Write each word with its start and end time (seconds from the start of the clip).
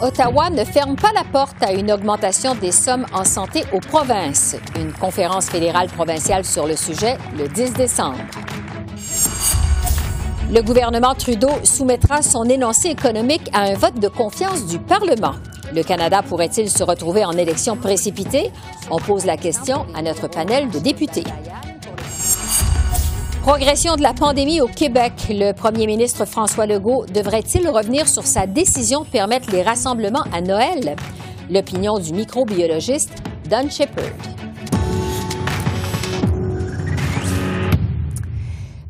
Ottawa 0.00 0.50
ne 0.50 0.64
ferme 0.64 0.96
pas 0.96 1.12
la 1.14 1.24
porte 1.24 1.62
à 1.62 1.72
une 1.72 1.90
augmentation 1.90 2.54
des 2.54 2.70
sommes 2.70 3.06
en 3.12 3.24
santé 3.24 3.64
aux 3.72 3.80
provinces. 3.80 4.56
Une 4.76 4.92
conférence 4.92 5.46
fédérale 5.46 5.88
provinciale 5.88 6.44
sur 6.44 6.66
le 6.66 6.76
sujet 6.76 7.16
le 7.36 7.48
10 7.48 7.72
décembre. 7.72 8.18
Le 10.52 10.60
gouvernement 10.62 11.14
Trudeau 11.14 11.50
soumettra 11.64 12.22
son 12.22 12.44
énoncé 12.44 12.88
économique 12.88 13.50
à 13.52 13.62
un 13.62 13.74
vote 13.74 13.98
de 13.98 14.08
confiance 14.08 14.66
du 14.66 14.78
Parlement. 14.78 15.34
Le 15.74 15.82
Canada 15.82 16.22
pourrait-il 16.22 16.70
se 16.70 16.84
retrouver 16.84 17.24
en 17.24 17.32
élection 17.32 17.76
précipitée? 17.76 18.52
On 18.90 18.98
pose 18.98 19.24
la 19.24 19.36
question 19.36 19.86
à 19.94 20.02
notre 20.02 20.28
panel 20.28 20.70
de 20.70 20.78
députés. 20.78 21.24
Progression 23.44 23.96
de 23.96 24.00
la 24.00 24.14
pandémie 24.14 24.62
au 24.62 24.66
Québec. 24.66 25.12
Le 25.28 25.52
premier 25.52 25.86
ministre 25.86 26.24
François 26.24 26.64
Legault 26.64 27.04
devrait-il 27.04 27.68
revenir 27.68 28.08
sur 28.08 28.22
sa 28.22 28.46
décision 28.46 29.02
de 29.02 29.06
permettre 29.06 29.50
les 29.50 29.60
rassemblements 29.60 30.24
à 30.32 30.40
Noël? 30.40 30.96
L'opinion 31.50 31.98
du 31.98 32.14
microbiologiste 32.14 33.22
Don 33.50 33.68
Shepard. 33.68 34.43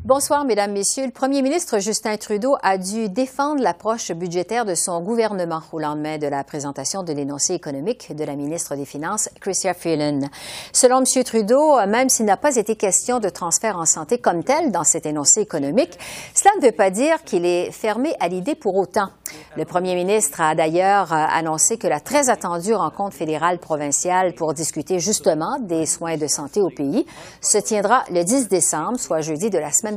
Bonsoir, 0.05 0.45
Mesdames, 0.45 0.71
Messieurs. 0.71 1.05
Le 1.07 1.11
premier 1.11 1.41
ministre 1.41 1.79
Justin 1.79 2.15
Trudeau 2.17 2.57
a 2.61 2.77
dû 2.77 3.09
défendre 3.09 3.63
l'approche 3.63 4.11
budgétaire 4.11 4.63
de 4.63 4.75
son 4.75 5.01
gouvernement 5.01 5.61
au 5.71 5.79
lendemain 5.79 6.19
de 6.19 6.27
la 6.27 6.43
présentation 6.43 7.01
de 7.01 7.11
l'énoncé 7.11 7.55
économique 7.55 8.15
de 8.15 8.23
la 8.23 8.35
ministre 8.35 8.75
des 8.75 8.85
Finances, 8.85 9.29
Chrystia 9.41 9.73
Freeland. 9.73 10.29
Selon 10.73 10.99
M. 10.99 11.23
Trudeau, 11.23 11.83
même 11.87 12.09
s'il 12.09 12.27
n'a 12.27 12.37
pas 12.37 12.55
été 12.55 12.75
question 12.75 13.19
de 13.19 13.29
transfert 13.29 13.79
en 13.79 13.85
santé 13.85 14.19
comme 14.19 14.43
tel 14.43 14.71
dans 14.71 14.83
cet 14.83 15.07
énoncé 15.07 15.41
économique, 15.41 15.97
cela 16.35 16.51
ne 16.61 16.67
veut 16.67 16.71
pas 16.71 16.91
dire 16.91 17.23
qu'il 17.23 17.43
est 17.43 17.71
fermé 17.71 18.13
à 18.19 18.27
l'idée 18.27 18.53
pour 18.53 18.75
autant. 18.75 19.09
Le 19.57 19.65
premier 19.65 19.95
ministre 19.95 20.39
a 20.39 20.53
d'ailleurs 20.53 21.11
annoncé 21.13 21.77
que 21.77 21.87
la 21.87 21.99
très 21.99 22.29
attendue 22.29 22.75
rencontre 22.75 23.15
fédérale 23.15 23.57
provinciale 23.57 24.35
pour 24.35 24.53
discuter 24.53 24.99
justement 24.99 25.57
des 25.59 25.87
soins 25.87 26.17
de 26.17 26.27
santé 26.27 26.61
au 26.61 26.69
pays 26.69 27.07
se 27.41 27.57
tiendra 27.57 28.03
le 28.11 28.23
10 28.23 28.49
décembre, 28.49 28.99
soit 28.99 29.21
jeudi 29.21 29.49
de 29.49 29.57
la 29.57 29.71
semaine 29.71 29.94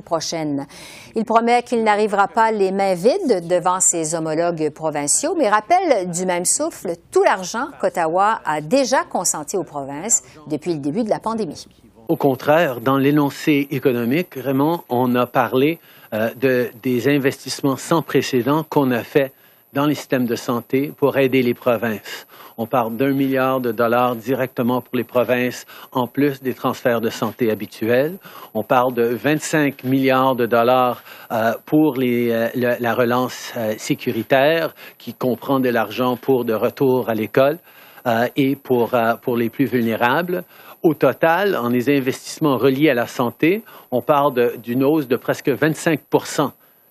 Il 1.15 1.25
promet 1.25 1.63
qu'il 1.63 1.85
n'arrivera 1.85 2.29
pas 2.29 2.51
les 2.53 2.73
mains 2.73 2.95
vides 2.95 3.47
devant 3.47 3.81
ses 3.81 4.15
homologues 4.15 4.71
provinciaux, 4.71 5.35
mais 5.37 5.49
rappelle 5.49 6.11
du 6.11 6.27
même 6.27 6.45
souffle 6.45 6.93
tout 7.11 7.23
l'argent 7.23 7.69
qu'Ottawa 7.81 8.41
a 8.45 8.61
déjà 8.61 9.05
consenti 9.05 9.57
aux 9.57 9.65
provinces 9.65 10.23
depuis 10.47 10.73
le 10.73 10.79
début 10.79 11.05
de 11.05 11.11
la 11.11 11.19
pandémie. 11.19 11.67
Au 12.09 12.17
contraire, 12.17 12.81
dans 12.81 12.97
l'énoncé 12.97 13.69
économique, 13.71 14.35
Raymond, 14.35 14.81
on 14.89 15.15
a 15.15 15.27
parlé 15.27 15.79
euh, 16.15 16.31
de, 16.35 16.71
des 16.83 17.07
investissements 17.15 17.77
sans 17.77 18.01
précédent 18.01 18.65
qu'on 18.65 18.91
a 18.93 19.03
fait 19.03 19.33
dans 19.73 19.87
les 19.87 19.95
systèmes 19.95 20.27
de 20.27 20.37
santé 20.37 20.93
pour 20.97 21.17
aider 21.19 21.43
les 21.43 21.55
provinces. 21.55 22.27
On 22.57 22.67
parle 22.67 22.97
d'un 22.97 23.13
milliard 23.13 23.61
de 23.61 23.71
dollars 23.71 24.17
directement 24.17 24.81
pour 24.81 24.97
les 24.97 25.05
provinces, 25.05 25.67
en 25.93 26.07
plus 26.07 26.43
des 26.43 26.55
transferts 26.55 27.01
de 27.01 27.11
santé 27.11 27.51
habituels. 27.51 28.17
On 28.55 28.65
parle 28.65 28.95
de 28.95 29.05
25 29.05 29.85
milliards 29.85 30.35
de 30.35 30.47
dollars 30.47 31.03
euh, 31.31 31.53
pour 31.67 31.97
euh, 31.99 32.49
la 32.55 32.95
relance 32.95 33.53
euh, 33.57 33.75
sécuritaire, 33.79 34.75
qui 34.99 35.15
comprend 35.15 35.61
de 35.61 35.69
l'argent 35.69 36.17
pour 36.17 36.45
de 36.45 36.55
retour 36.55 37.09
à 37.09 37.15
l'école 37.15 37.59
et 38.37 38.57
pour, 38.57 38.95
pour 39.21 39.37
les 39.37 39.51
plus 39.51 39.67
vulnérables. 39.67 40.43
Au 40.83 40.95
total, 40.95 41.55
en 41.57 41.69
les 41.69 41.91
investissements 41.95 42.57
reliés 42.57 42.89
à 42.89 42.95
la 42.95 43.07
santé, 43.07 43.63
on 43.91 44.01
parle 44.01 44.57
d'une 44.63 44.83
hausse 44.83 45.09
de 45.09 45.17
presque 45.17 45.51
25 45.51 46.01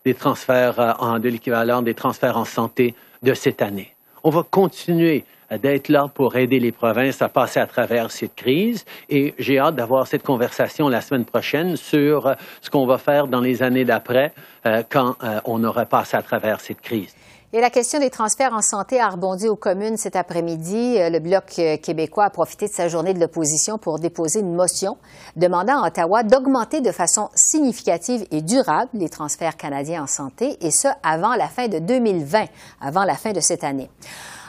des 0.08 0.14
transferts 0.14 0.96
en, 1.00 1.20
de 1.20 1.28
l'équivalent 1.28 1.82
des 1.82 1.94
transferts 1.94 2.38
en 2.38 2.46
santé 2.46 2.96
de 3.24 3.34
cette 3.34 3.62
année. 3.62 3.94
On 4.24 4.30
va 4.30 4.44
continuer 4.44 5.26
d'être 5.52 5.90
là 5.90 6.10
pour 6.14 6.38
aider 6.38 6.60
les 6.62 6.72
provinces 6.72 7.22
à 7.22 7.28
passer 7.28 7.60
à 7.60 7.68
travers 7.68 8.10
cette 8.10 8.36
crise. 8.36 8.86
Et 9.10 9.34
j'ai 9.38 9.60
hâte 9.60 9.76
d'avoir 9.76 10.08
cette 10.08 10.24
conversation 10.24 10.88
la 10.88 11.02
semaine 11.02 11.26
prochaine 11.26 11.76
sur 11.76 12.36
ce 12.62 12.70
qu'on 12.70 12.86
va 12.86 12.98
faire 12.98 13.28
dans 13.28 13.42
les 13.42 13.62
années 13.64 13.86
d'après 13.86 14.32
euh, 14.66 14.82
quand 14.90 15.16
euh, 15.24 15.42
on 15.44 15.62
aura 15.64 15.86
passé 15.86 16.16
à 16.16 16.22
travers 16.22 16.62
cette 16.62 16.82
crise. 16.82 17.14
Et 17.54 17.62
la 17.62 17.70
question 17.70 18.02
des 18.02 18.10
transferts 18.10 18.52
en 18.52 18.62
santé 18.62 19.00
a 19.00 19.08
rebondi 19.08 19.48
aux 19.48 19.56
communes 19.56 19.96
cet 19.96 20.18
après-midi. 20.18 20.98
Euh, 20.98 21.10
le 21.10 21.20
Bloc 21.20 21.46
québécois 21.82 22.26
a 22.26 22.30
profité 22.30 22.68
de 22.68 22.74
sa 22.74 22.90
journée 22.90 23.14
de 23.14 23.22
l'opposition 23.22 23.78
pour 23.78 24.00
déposer 24.00 24.42
une 24.42 24.54
motion 24.54 24.98
demandant 25.38 25.82
à 25.82 25.88
Ottawa 25.88 26.24
d'augmenter 26.24 26.82
de 26.82 26.92
façon 26.92 27.30
significative 27.36 28.26
et 28.32 28.42
durable 28.42 28.90
les 28.94 29.08
transferts 29.08 29.56
canadiens 29.56 30.04
en 30.04 30.08
santé, 30.08 30.58
et 30.60 30.72
ce, 30.72 30.90
avant 31.04 31.36
la 31.36 31.48
fin 31.48 31.70
de 31.70 31.80
2020, 31.80 32.48
avant 32.82 33.06
la 33.06 33.16
fin 33.16 33.32
de 33.32 33.40
cette 33.40 33.64
année. 33.64 33.90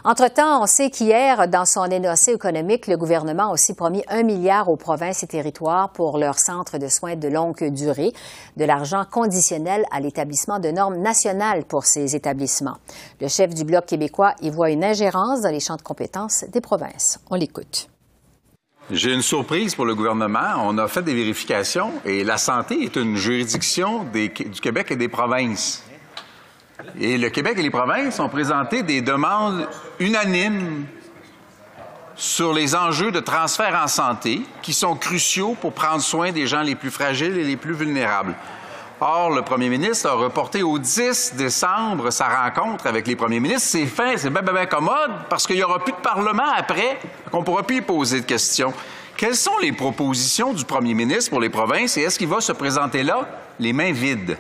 Entre-temps, 0.05 0.63
on 0.63 0.67
sait 0.67 0.91
qu'hier, 0.91 1.49
dans 1.49 1.65
son 1.65 1.85
énoncé 1.87 2.33
économique, 2.33 2.87
le 2.87 2.97
gouvernement 2.97 3.51
a 3.51 3.53
aussi 3.53 3.75
promis 3.75 4.05
un 4.09 4.23
milliard 4.23 4.69
aux 4.69 4.77
provinces 4.77 5.23
et 5.25 5.27
territoires 5.27 5.91
pour 5.91 6.19
leurs 6.19 6.39
centres 6.39 6.79
de 6.79 6.87
soins 6.87 7.17
de 7.17 7.29
longue 7.29 7.73
durée, 7.73 8.13
de 8.57 8.65
l'argent 8.65 9.05
conditionnel 9.11 9.85
à 9.91 10.01
l'établissement 10.01 10.61
de 10.61 10.69
normes 10.69 10.99
nationales 10.99 11.65
pour 11.65 11.85
ces 11.85 12.15
établissements. 12.15 12.77
Le 13.21 13.29
chef 13.29 13.55
du 13.55 13.65
Bloc 13.65 13.87
québécois 13.87 14.35
y 14.41 14.51
voit 14.51 14.71
une 14.71 14.85
ingérence 14.85 15.41
dans 15.41 15.51
les 15.51 15.61
champs 15.61 15.77
de 15.77 15.83
compétences 15.83 16.45
des 16.49 16.61
provinces. 16.61 17.19
On 17.31 17.35
l'écoute. 17.35 17.89
J'ai 18.91 19.13
une 19.13 19.23
surprise 19.23 19.75
pour 19.75 19.85
le 19.85 19.95
gouvernement. 19.95 20.63
On 20.65 20.79
a 20.79 20.89
fait 20.89 21.03
des 21.03 21.15
vérifications 21.15 21.93
et 22.07 22.25
la 22.25 22.39
santé 22.39 22.83
est 22.85 22.97
une 22.97 23.17
juridiction 23.17 24.05
du 24.05 24.31
Québec 24.63 24.93
et 24.93 24.97
des 24.97 25.09
provinces. 25.09 25.83
Et 27.01 27.19
le 27.19 27.29
Québec 27.31 27.55
et 27.59 27.63
les 27.63 27.71
provinces 27.71 28.21
ont 28.21 28.29
présenté 28.29 28.83
des 28.83 29.01
demandes 29.01 29.69
unanimes 29.99 30.87
sur 32.15 32.53
les 32.53 32.75
enjeux 32.75 33.11
de 33.13 33.21
transfert 33.21 33.81
en 33.83 33.87
santé 33.87 34.43
qui 34.63 34.73
sont 34.73 34.97
cruciaux 34.97 35.57
pour 35.61 35.73
prendre 35.73 36.03
soin 36.03 36.33
des 36.33 36.47
gens 36.47 36.63
les 36.63 36.75
plus 36.75 36.91
fragiles 36.91 37.39
et 37.39 37.45
les 37.45 37.57
plus 37.57 37.75
vulnérables. 37.75 38.35
Or, 39.01 39.31
le 39.31 39.43
premier 39.43 39.69
ministre 39.69 40.09
a 40.09 40.15
reporté 40.15 40.65
au 40.65 40.77
10 40.77 41.35
décembre 41.37 42.11
sa 42.11 42.27
rencontre 42.29 42.89
avec 42.89 43.07
les 43.07 43.15
premiers 43.15 43.39
ministres. 43.39 43.69
C'est 43.71 43.87
fin, 43.87 44.17
c'est 44.17 44.31
bien, 44.31 44.43
bien, 44.43 44.67
commode 44.67 45.13
parce 45.31 45.47
qu'il 45.47 45.55
n'y 45.55 45.63
aura 45.63 45.79
plus 45.79 45.93
de 45.93 45.99
Parlement 45.99 46.51
après, 46.57 46.99
qu'on 47.31 47.41
ne 47.41 47.45
pourra 47.45 47.63
plus 47.63 47.77
y 47.77 47.81
poser 47.81 48.21
de 48.21 48.27
questions. 48.27 48.75
Quelles 49.17 49.37
sont 49.37 49.57
les 49.63 49.73
propositions 49.73 50.53
du 50.53 50.65
premier 50.65 50.95
ministre 50.95 51.31
pour 51.31 51.41
les 51.41 51.49
provinces 51.49 51.97
et 51.97 52.03
est-ce 52.03 52.19
qu'il 52.19 52.29
va 52.29 52.41
se 52.41 52.53
présenter 52.53 53.05
là 53.05 53.29
les 53.61 53.73
mains 53.73 53.93
vides? 53.93 54.37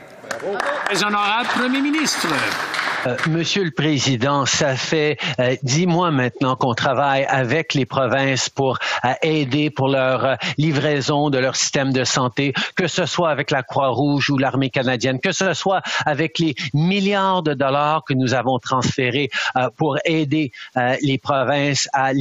Très 0.86 1.02
honorable 1.04 1.48
Premier 1.56 1.80
ministre. 1.80 2.28
Euh, 3.06 3.16
Monsieur 3.28 3.62
le 3.64 3.70
Président, 3.70 4.44
ça 4.44 4.74
fait 4.74 5.18
euh, 5.38 5.54
dix 5.62 5.86
mois 5.86 6.10
maintenant 6.10 6.56
qu'on 6.56 6.74
travaille 6.74 7.24
avec 7.24 7.74
les 7.74 7.86
provinces 7.86 8.48
pour 8.48 8.78
euh, 9.04 9.12
aider 9.22 9.70
pour 9.70 9.88
leur 9.88 10.36
livraison 10.56 11.30
de 11.30 11.38
leur 11.38 11.54
système 11.54 11.92
de 11.92 12.02
santé, 12.04 12.52
que 12.76 12.88
ce 12.88 13.06
soit 13.06 13.30
avec 13.30 13.50
la 13.50 13.62
Croix-Rouge 13.62 14.30
ou 14.30 14.38
l'armée 14.38 14.70
canadienne, 14.70 15.20
que 15.20 15.32
ce 15.32 15.54
soit 15.54 15.82
avec 16.06 16.38
les 16.38 16.54
milliards 16.74 17.42
de 17.42 17.54
dollars 17.54 18.02
que 18.04 18.14
nous 18.14 18.34
avons 18.34 18.58
transférés 18.58 19.30
pour 19.76 19.98
aider 20.04 20.52
les 21.02 21.18
provinces 21.18 21.88
à, 21.92 22.12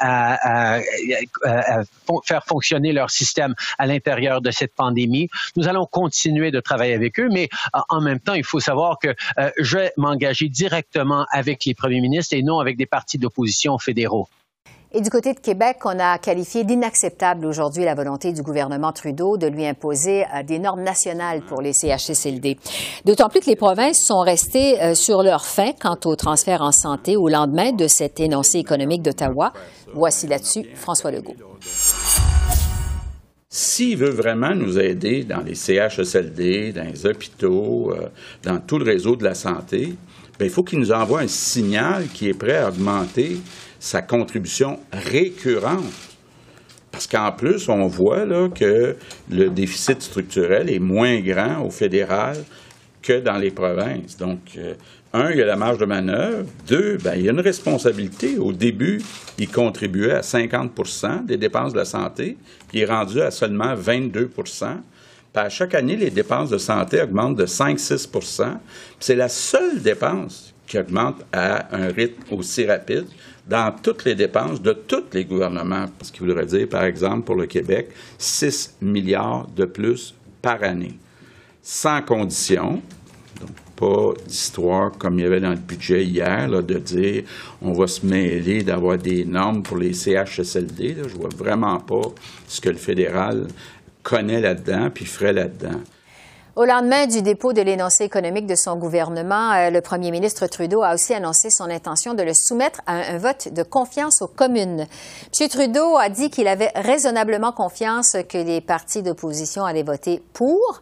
à, 0.00 0.78
à, 0.78 0.80
faire 2.24 2.44
fonctionner 2.44 2.92
leur 2.92 3.10
système 3.10 3.54
à 3.78 3.86
l'intérieur 3.86 4.40
de 4.40 4.50
cette 4.50 4.74
pandémie. 4.74 5.28
Nous 5.56 5.68
allons 5.68 5.86
continuer 5.86 6.50
de 6.50 6.60
travailler 6.60 6.94
avec 6.94 7.18
eux, 7.20 7.28
mais 7.30 7.48
en 7.88 8.00
même 8.00 8.20
temps, 8.20 8.34
il 8.34 8.44
faut 8.44 8.60
savoir 8.60 8.98
que 8.98 9.14
je 9.58 9.88
m'en 9.96 10.13
engagé 10.14 10.48
directement 10.48 11.26
avec 11.30 11.64
les 11.64 11.74
premiers 11.74 12.00
ministres 12.00 12.34
et 12.34 12.42
non 12.42 12.58
avec 12.58 12.76
des 12.76 12.86
partis 12.86 13.18
d'opposition 13.18 13.78
fédéraux. 13.78 14.28
Et 14.96 15.00
du 15.00 15.10
côté 15.10 15.34
de 15.34 15.40
Québec, 15.40 15.78
on 15.86 15.98
a 15.98 16.18
qualifié 16.18 16.62
d'inacceptable 16.62 17.46
aujourd'hui 17.46 17.84
la 17.84 17.96
volonté 17.96 18.32
du 18.32 18.42
gouvernement 18.42 18.92
Trudeau 18.92 19.36
de 19.36 19.48
lui 19.48 19.66
imposer 19.66 20.22
euh, 20.32 20.44
des 20.44 20.60
normes 20.60 20.84
nationales 20.84 21.42
pour 21.42 21.60
les 21.60 21.72
CHSLD. 21.72 22.58
D'autant 23.04 23.28
plus 23.28 23.40
que 23.40 23.46
les 23.46 23.56
provinces 23.56 24.00
sont 24.00 24.20
restées 24.20 24.80
euh, 24.80 24.94
sur 24.94 25.24
leur 25.24 25.46
fin 25.46 25.72
quant 25.72 25.98
au 26.04 26.14
transfert 26.14 26.62
en 26.62 26.70
santé 26.70 27.16
au 27.16 27.28
lendemain 27.28 27.72
de 27.72 27.88
cet 27.88 28.20
énoncé 28.20 28.58
économique 28.58 29.02
d'Ottawa. 29.02 29.52
Voici 29.94 30.28
là-dessus 30.28 30.64
François 30.76 31.10
Legault. 31.10 31.34
S'il 33.56 33.98
veut 33.98 34.10
vraiment 34.10 34.52
nous 34.52 34.80
aider 34.80 35.22
dans 35.22 35.40
les 35.40 35.54
CHSLD, 35.54 36.72
dans 36.72 36.90
les 36.90 37.06
hôpitaux, 37.06 37.92
euh, 37.92 38.08
dans 38.42 38.58
tout 38.58 38.78
le 38.78 38.84
réseau 38.84 39.14
de 39.14 39.22
la 39.22 39.34
santé, 39.34 39.94
bien, 40.36 40.48
il 40.48 40.50
faut 40.50 40.64
qu'il 40.64 40.80
nous 40.80 40.90
envoie 40.90 41.20
un 41.20 41.28
signal 41.28 42.08
qui 42.12 42.28
est 42.28 42.36
prêt 42.36 42.56
à 42.56 42.70
augmenter 42.70 43.36
sa 43.78 44.02
contribution 44.02 44.80
récurrente 44.92 45.84
Parce 46.90 47.06
qu'en 47.06 47.30
plus, 47.30 47.68
on 47.68 47.86
voit 47.86 48.26
que 48.48 48.96
le 49.30 49.50
déficit 49.50 50.02
structurel 50.02 50.68
est 50.68 50.80
moins 50.80 51.20
grand 51.20 51.64
au 51.64 51.70
fédéral 51.70 52.36
que 53.02 53.20
dans 53.20 53.38
les 53.38 53.52
provinces. 53.52 54.16
Donc, 54.16 54.40
euh, 54.58 54.74
un, 55.14 55.30
il 55.30 55.38
y 55.38 55.42
a 55.42 55.46
la 55.46 55.56
marge 55.56 55.78
de 55.78 55.86
manœuvre. 55.86 56.44
Deux, 56.66 56.98
ben, 56.98 57.14
il 57.14 57.22
y 57.22 57.28
a 57.28 57.32
une 57.32 57.40
responsabilité. 57.40 58.36
Au 58.36 58.52
début, 58.52 59.00
il 59.38 59.48
contribuait 59.48 60.12
à 60.12 60.20
50% 60.20 61.24
des 61.24 61.36
dépenses 61.36 61.72
de 61.72 61.78
la 61.78 61.84
santé, 61.84 62.36
puis 62.68 62.78
il 62.78 62.82
est 62.82 62.86
rendu 62.86 63.20
à 63.22 63.30
seulement 63.30 63.74
22 63.74 64.30
puis 65.34 65.42
à 65.42 65.48
chaque 65.48 65.74
année, 65.74 65.96
les 65.96 66.10
dépenses 66.10 66.50
de 66.50 66.58
santé 66.58 67.02
augmentent 67.02 67.34
de 67.34 67.46
5-6% 67.46 68.56
C'est 69.00 69.16
la 69.16 69.28
seule 69.28 69.82
dépense 69.82 70.54
qui 70.66 70.78
augmente 70.78 71.24
à 71.32 71.74
un 71.76 71.88
rythme 71.88 72.22
aussi 72.32 72.64
rapide 72.64 73.06
dans 73.46 73.74
toutes 73.82 74.04
les 74.04 74.14
dépenses 74.14 74.62
de 74.62 74.72
tous 74.72 75.04
les 75.12 75.24
gouvernements, 75.24 75.86
ce 76.02 76.12
qui 76.12 76.20
voudrait 76.20 76.46
dire, 76.46 76.68
par 76.68 76.84
exemple, 76.84 77.24
pour 77.24 77.34
le 77.34 77.46
Québec, 77.46 77.88
6 78.16 78.76
milliards 78.80 79.48
de 79.56 79.64
plus 79.64 80.14
par 80.40 80.62
année, 80.62 80.96
sans 81.62 82.00
condition. 82.00 82.80
Pas 83.76 84.12
d'histoire 84.26 84.92
comme 84.98 85.18
il 85.18 85.22
y 85.22 85.26
avait 85.26 85.40
dans 85.40 85.50
le 85.50 85.56
budget 85.56 86.04
hier, 86.04 86.48
de 86.48 86.78
dire 86.78 87.24
on 87.62 87.72
va 87.72 87.86
se 87.86 88.06
mêler 88.06 88.62
d'avoir 88.62 88.98
des 88.98 89.24
normes 89.24 89.62
pour 89.62 89.76
les 89.76 89.92
CHSLD. 89.92 90.96
Je 91.08 91.16
vois 91.16 91.30
vraiment 91.36 91.80
pas 91.80 92.02
ce 92.46 92.60
que 92.60 92.68
le 92.68 92.76
fédéral 92.76 93.48
connaît 94.02 94.40
là-dedans 94.40 94.90
puis 94.94 95.06
ferait 95.06 95.32
là-dedans. 95.32 95.80
Au 96.56 96.64
lendemain 96.64 97.08
du 97.08 97.20
dépôt 97.20 97.52
de 97.52 97.60
l'énoncé 97.60 98.04
économique 98.04 98.46
de 98.46 98.54
son 98.54 98.76
gouvernement, 98.76 99.50
euh, 99.54 99.70
le 99.70 99.80
premier 99.80 100.12
ministre 100.12 100.46
Trudeau 100.46 100.84
a 100.84 100.94
aussi 100.94 101.12
annoncé 101.12 101.50
son 101.50 101.68
intention 101.68 102.14
de 102.14 102.22
le 102.22 102.32
soumettre 102.32 102.80
à 102.86 102.94
un, 102.94 103.18
vote 103.18 103.52
de 103.52 103.64
confiance 103.64 104.22
aux 104.22 104.28
communes. 104.28 104.86
M. 105.40 105.48
Trudeau 105.48 105.96
a 105.96 106.08
dit 106.10 106.30
qu'il 106.30 106.46
avait 106.46 106.70
raisonnablement 106.76 107.50
confiance 107.50 108.16
que 108.28 108.38
les 108.38 108.60
partis 108.60 109.02
d'opposition 109.02 109.64
allaient 109.64 109.82
voter 109.82 110.22
pour 110.32 110.80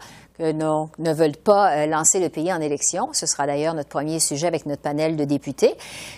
non, 0.50 0.89
ne 0.99 1.12
veulent 1.12 1.37
pas 1.37 1.73
euh, 1.77 1.87
lancer 1.87 2.19
le 2.19 2.29
pays 2.29 2.53
en 2.53 2.61
élection. 2.61 3.09
Ce 3.12 3.27
sera 3.27 3.47
d'ailleurs 3.47 3.75
notre 3.75 3.89
premier 3.89 4.19
sujet 4.19 4.49
avec 4.49 4.67
notre 4.67 4.83
panel 4.83 5.17
de 5.17 5.25
députés 5.25 5.75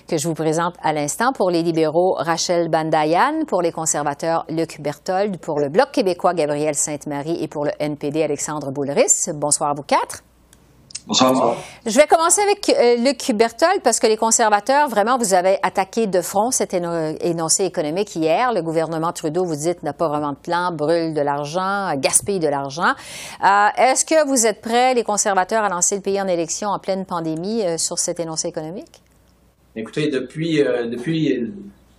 que 0.09 0.17
je 0.17 0.27
vous 0.27 0.35
présente 0.35 0.75
à 0.83 0.93
l'instant. 0.93 1.33
Pour 1.33 1.51
les 1.51 1.63
libéraux, 1.63 2.15
Rachel 2.19 2.69
Bandayan, 2.69 3.45
pour 3.47 3.61
les 3.61 3.73
conservateurs, 3.73 4.47
Luc 4.49 4.81
Berthold, 4.81 5.39
pour 5.39 5.61
le 5.61 5.69
Bloc 5.69 5.93
québécois, 5.93 6.35
Gabriel 6.35 6.75
Sainte-Marie 6.75 7.43
et 7.43 7.49
pour 7.49 7.65
le 7.65 7.73
NPD, 7.79 8.23
Alexandre 8.23 8.71
Boulris. 8.71 9.31
Bonsoir 9.35 9.71
à 9.71 9.75
vous 9.75 9.83
quatre. 9.83 10.23
Bonsoir. 11.07 11.63
Je 11.85 11.99
vais 11.99 12.07
commencer 12.07 12.41
avec 12.41 12.71
euh, 12.71 12.97
Luc 12.97 13.31
Berthold 13.37 13.83
parce 13.83 14.01
que 14.01 14.07
les 14.07 14.17
conservateurs, 14.17 14.89
vraiment, 14.89 15.19
vous 15.19 15.35
avez 15.35 15.59
attaqué 15.63 16.07
de 16.07 16.23
front 16.23 16.51
cet 16.51 16.73
énoncé 16.73 17.65
économique 17.65 18.17
hier. 18.17 18.55
Le 18.55 18.63
gouvernement 18.63 19.13
Trudeau, 19.13 19.45
vous 19.45 19.55
dites, 19.55 19.83
n'a 19.83 19.93
pas 19.93 20.09
vraiment 20.09 20.31
de 20.31 20.39
plan, 20.39 20.73
brûle 20.73 21.13
de 21.13 21.21
l'argent, 21.21 21.95
gaspille 21.97 22.39
de 22.39 22.49
l'argent. 22.49 22.95
Euh, 23.45 23.67
est-ce 23.77 24.07
que 24.07 24.27
vous 24.27 24.47
êtes 24.47 24.63
prêts, 24.63 24.95
les 24.95 25.05
conservateurs, 25.05 25.63
à 25.63 25.69
lancer 25.69 25.97
le 25.97 26.01
pays 26.01 26.21
en 26.23 26.27
élection 26.27 26.71
en 26.71 26.79
pleine 26.79 27.05
pandémie 27.05 27.63
euh, 27.63 27.77
sur 27.77 27.99
cet 27.99 28.19
énoncé 28.19 28.49
économique? 28.49 29.03
Écoutez, 29.77 30.09
depuis, 30.09 30.63
depuis 30.63 31.53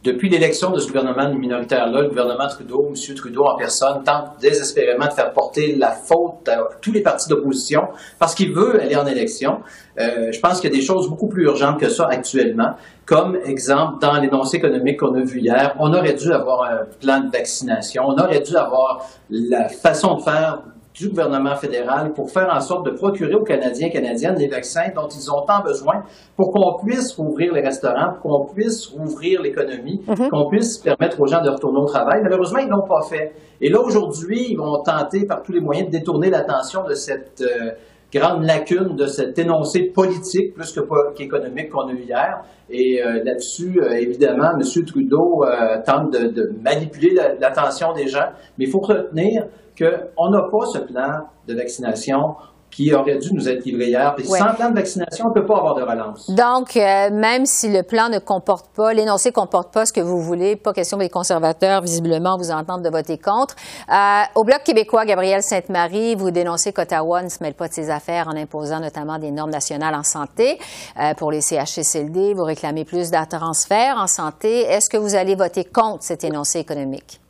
depuis 0.06 0.30
l'élection 0.30 0.70
de 0.70 0.80
ce 0.80 0.88
gouvernement 0.88 1.34
minoritaire-là, 1.34 2.02
le 2.04 2.10
gouvernement 2.10 2.48
Trudeau, 2.48 2.88
M. 2.90 3.16
Trudeau 3.16 3.46
en 3.46 3.56
personne, 3.56 4.04
tente 4.04 4.40
désespérément 4.40 5.08
de 5.08 5.14
faire 5.14 5.34
porter 5.34 5.76
la 5.76 5.92
faute 5.92 6.48
à 6.48 6.60
tous 6.80 6.92
les 6.92 7.02
partis 7.02 7.28
d'opposition 7.28 7.88
parce 8.20 8.36
qu'il 8.36 8.54
veut 8.54 8.80
aller 8.80 8.96
en 8.96 9.08
élection. 9.08 9.62
Euh, 10.00 10.32
je 10.32 10.40
pense 10.40 10.62
qu'il 10.62 10.70
y 10.70 10.74
a 10.74 10.78
des 10.78 10.86
choses 10.86 11.10
beaucoup 11.10 11.28
plus 11.28 11.46
urgentes 11.46 11.80
que 11.80 11.90
ça 11.90 12.08
actuellement. 12.08 12.76
Comme 13.06 13.38
exemple, 13.46 14.00
dans 14.00 14.20
l'énoncé 14.20 14.58
économique 14.58 15.00
qu'on 15.00 15.16
a 15.16 15.22
vu 15.22 15.40
hier, 15.40 15.76
on 15.80 15.92
aurait 15.92 16.14
dû 16.14 16.32
avoir 16.32 16.64
un 16.64 16.86
plan 17.02 17.22
de 17.22 17.32
vaccination, 17.32 18.04
on 18.06 18.18
aurait 18.18 18.42
dû 18.42 18.56
avoir 18.56 19.08
la 19.32 19.70
façon 19.70 20.16
de 20.16 20.22
faire 20.22 20.62
du 20.96 21.10
gouvernement 21.10 21.56
fédéral 21.56 22.14
pour 22.14 22.32
faire 22.32 22.50
en 22.54 22.62
sorte 22.62 22.86
de 22.86 22.92
procurer 22.92 23.36
aux 23.36 23.44
Canadiens 23.44 23.88
et 23.88 23.92
Canadiennes 23.92 24.38
les 24.38 24.48
vaccins 24.48 24.90
dont 24.96 25.08
ils 25.08 25.30
ont 25.30 25.46
tant 25.46 25.62
besoin 25.62 26.04
pour 26.38 26.52
qu'on 26.52 26.86
puisse 26.86 27.18
ouvrir 27.18 27.54
les 27.54 27.62
restaurants, 27.62 28.14
pour 28.22 28.32
qu'on 28.48 28.54
puisse 28.54 28.92
ouvrir 28.94 29.42
l'économie, 29.42 30.02
mhm. 30.08 30.30
qu'on 30.30 30.50
puisse 30.50 30.78
permettre 30.78 31.20
aux 31.20 31.28
gens 31.28 31.42
de 31.44 31.50
retourner 31.50 31.80
au 31.80 31.86
travail. 31.86 32.22
Malheureusement, 32.24 32.60
ils 32.60 32.70
l'ont 32.70 32.88
pas 32.88 33.02
fait. 33.10 33.34
Et 33.60 33.70
là, 33.70 33.82
aujourd'hui, 33.82 34.48
ils 34.52 34.58
vont 34.58 34.82
tenter 34.84 35.26
par 35.26 35.44
tous 35.44 35.52
les 35.52 35.60
moyens 35.60 35.88
de 35.88 35.92
détourner 35.92 36.30
l'attention 36.30 36.86
de 36.86 36.94
cette 36.94 37.42
euh, 37.42 37.72
grande 38.14 38.46
lacune, 38.46 38.96
de 38.96 39.06
cet 39.08 39.38
énoncé 39.38 39.92
politique 39.94 40.54
plus 40.54 40.72
que 40.72 40.80
qu'économique 41.14 41.72
qu'on 41.72 41.88
a 41.90 41.92
eu 41.92 42.04
hier. 42.04 42.42
Et 42.70 43.04
euh, 43.04 43.22
là-dessus, 43.24 43.82
euh, 43.82 43.92
évidemment, 43.98 44.52
M. 44.54 44.86
Trudeau 44.86 45.44
tente 45.86 46.14
de, 46.14 46.28
de 46.30 46.52
manipuler 46.64 47.16
l'attention 47.40 47.92
des 47.94 48.08
gens. 48.08 48.30
Mais 48.58 48.66
il 48.66 48.72
faut 48.72 48.80
retenir 48.80 49.44
qu'on 49.78 50.30
n'a 50.30 50.42
pas 50.44 50.66
ce 50.66 50.80
plan 50.80 51.28
de 51.48 51.54
vaccination 51.54 52.36
qui 52.76 52.94
aurait 52.94 53.18
dû 53.18 53.34
nous 53.34 53.48
être 53.48 53.64
livré 53.64 53.86
hier. 53.88 54.14
Puis 54.16 54.26
sans 54.26 54.54
plan 54.54 54.70
de 54.70 54.76
vaccination, 54.76 55.28
on 55.28 55.30
ne 55.30 55.34
peut 55.34 55.46
pas 55.46 55.58
avoir 55.58 55.76
de 55.76 55.82
relance. 55.82 56.30
Donc, 56.30 56.76
euh, 56.76 57.10
même 57.10 57.46
si 57.46 57.72
le 57.72 57.84
plan 57.84 58.10
ne 58.10 58.20
comporte 58.20 58.68
pas, 58.76 58.94
l'énoncé 58.94 59.30
ne 59.30 59.34
comporte 59.34 59.74
pas 59.74 59.86
ce 59.86 59.94
que 59.94 60.02
vous 60.02 60.22
voulez, 60.22 60.58
pas 60.58 60.74
question 60.74 60.98
des 60.98 61.10
conservateurs, 61.10 61.82
visiblement, 61.82 62.38
vous 62.38 62.52
entendre 62.52 62.84
de 62.84 62.90
voter 62.90 63.18
contre. 63.18 63.56
Euh, 63.90 64.24
au 64.36 64.44
Bloc 64.44 64.64
québécois, 64.64 65.06
Gabriel 65.06 65.42
Sainte-Marie, 65.42 66.16
vous 66.16 66.32
dénoncez 66.32 66.74
qu'Ottawa 66.74 67.24
ne 67.24 67.30
se 67.30 67.42
mêle 67.42 67.54
pas 67.54 67.70
de 67.70 67.74
ses 67.74 67.90
affaires 67.90 68.28
en 68.28 68.36
imposant 68.36 68.82
notamment 68.82 69.20
des 69.20 69.32
normes 69.32 69.52
nationales 69.52 69.96
en 69.96 70.04
santé. 70.04 70.60
Euh, 71.00 71.14
pour 71.14 71.32
les 71.32 71.40
CHSLD, 71.40 72.34
vous 72.34 72.44
réclamez 72.44 72.84
plus 72.84 73.10
de 73.10 73.26
transferts 73.30 73.96
en 73.98 74.08
santé. 74.08 74.64
Est-ce 74.64 74.90
que 74.90 74.98
vous 74.98 75.16
allez 75.16 75.36
voter 75.36 75.64
contre 75.64 76.04
cet 76.04 76.26
énoncé 76.26 76.60
économique? 76.60 77.22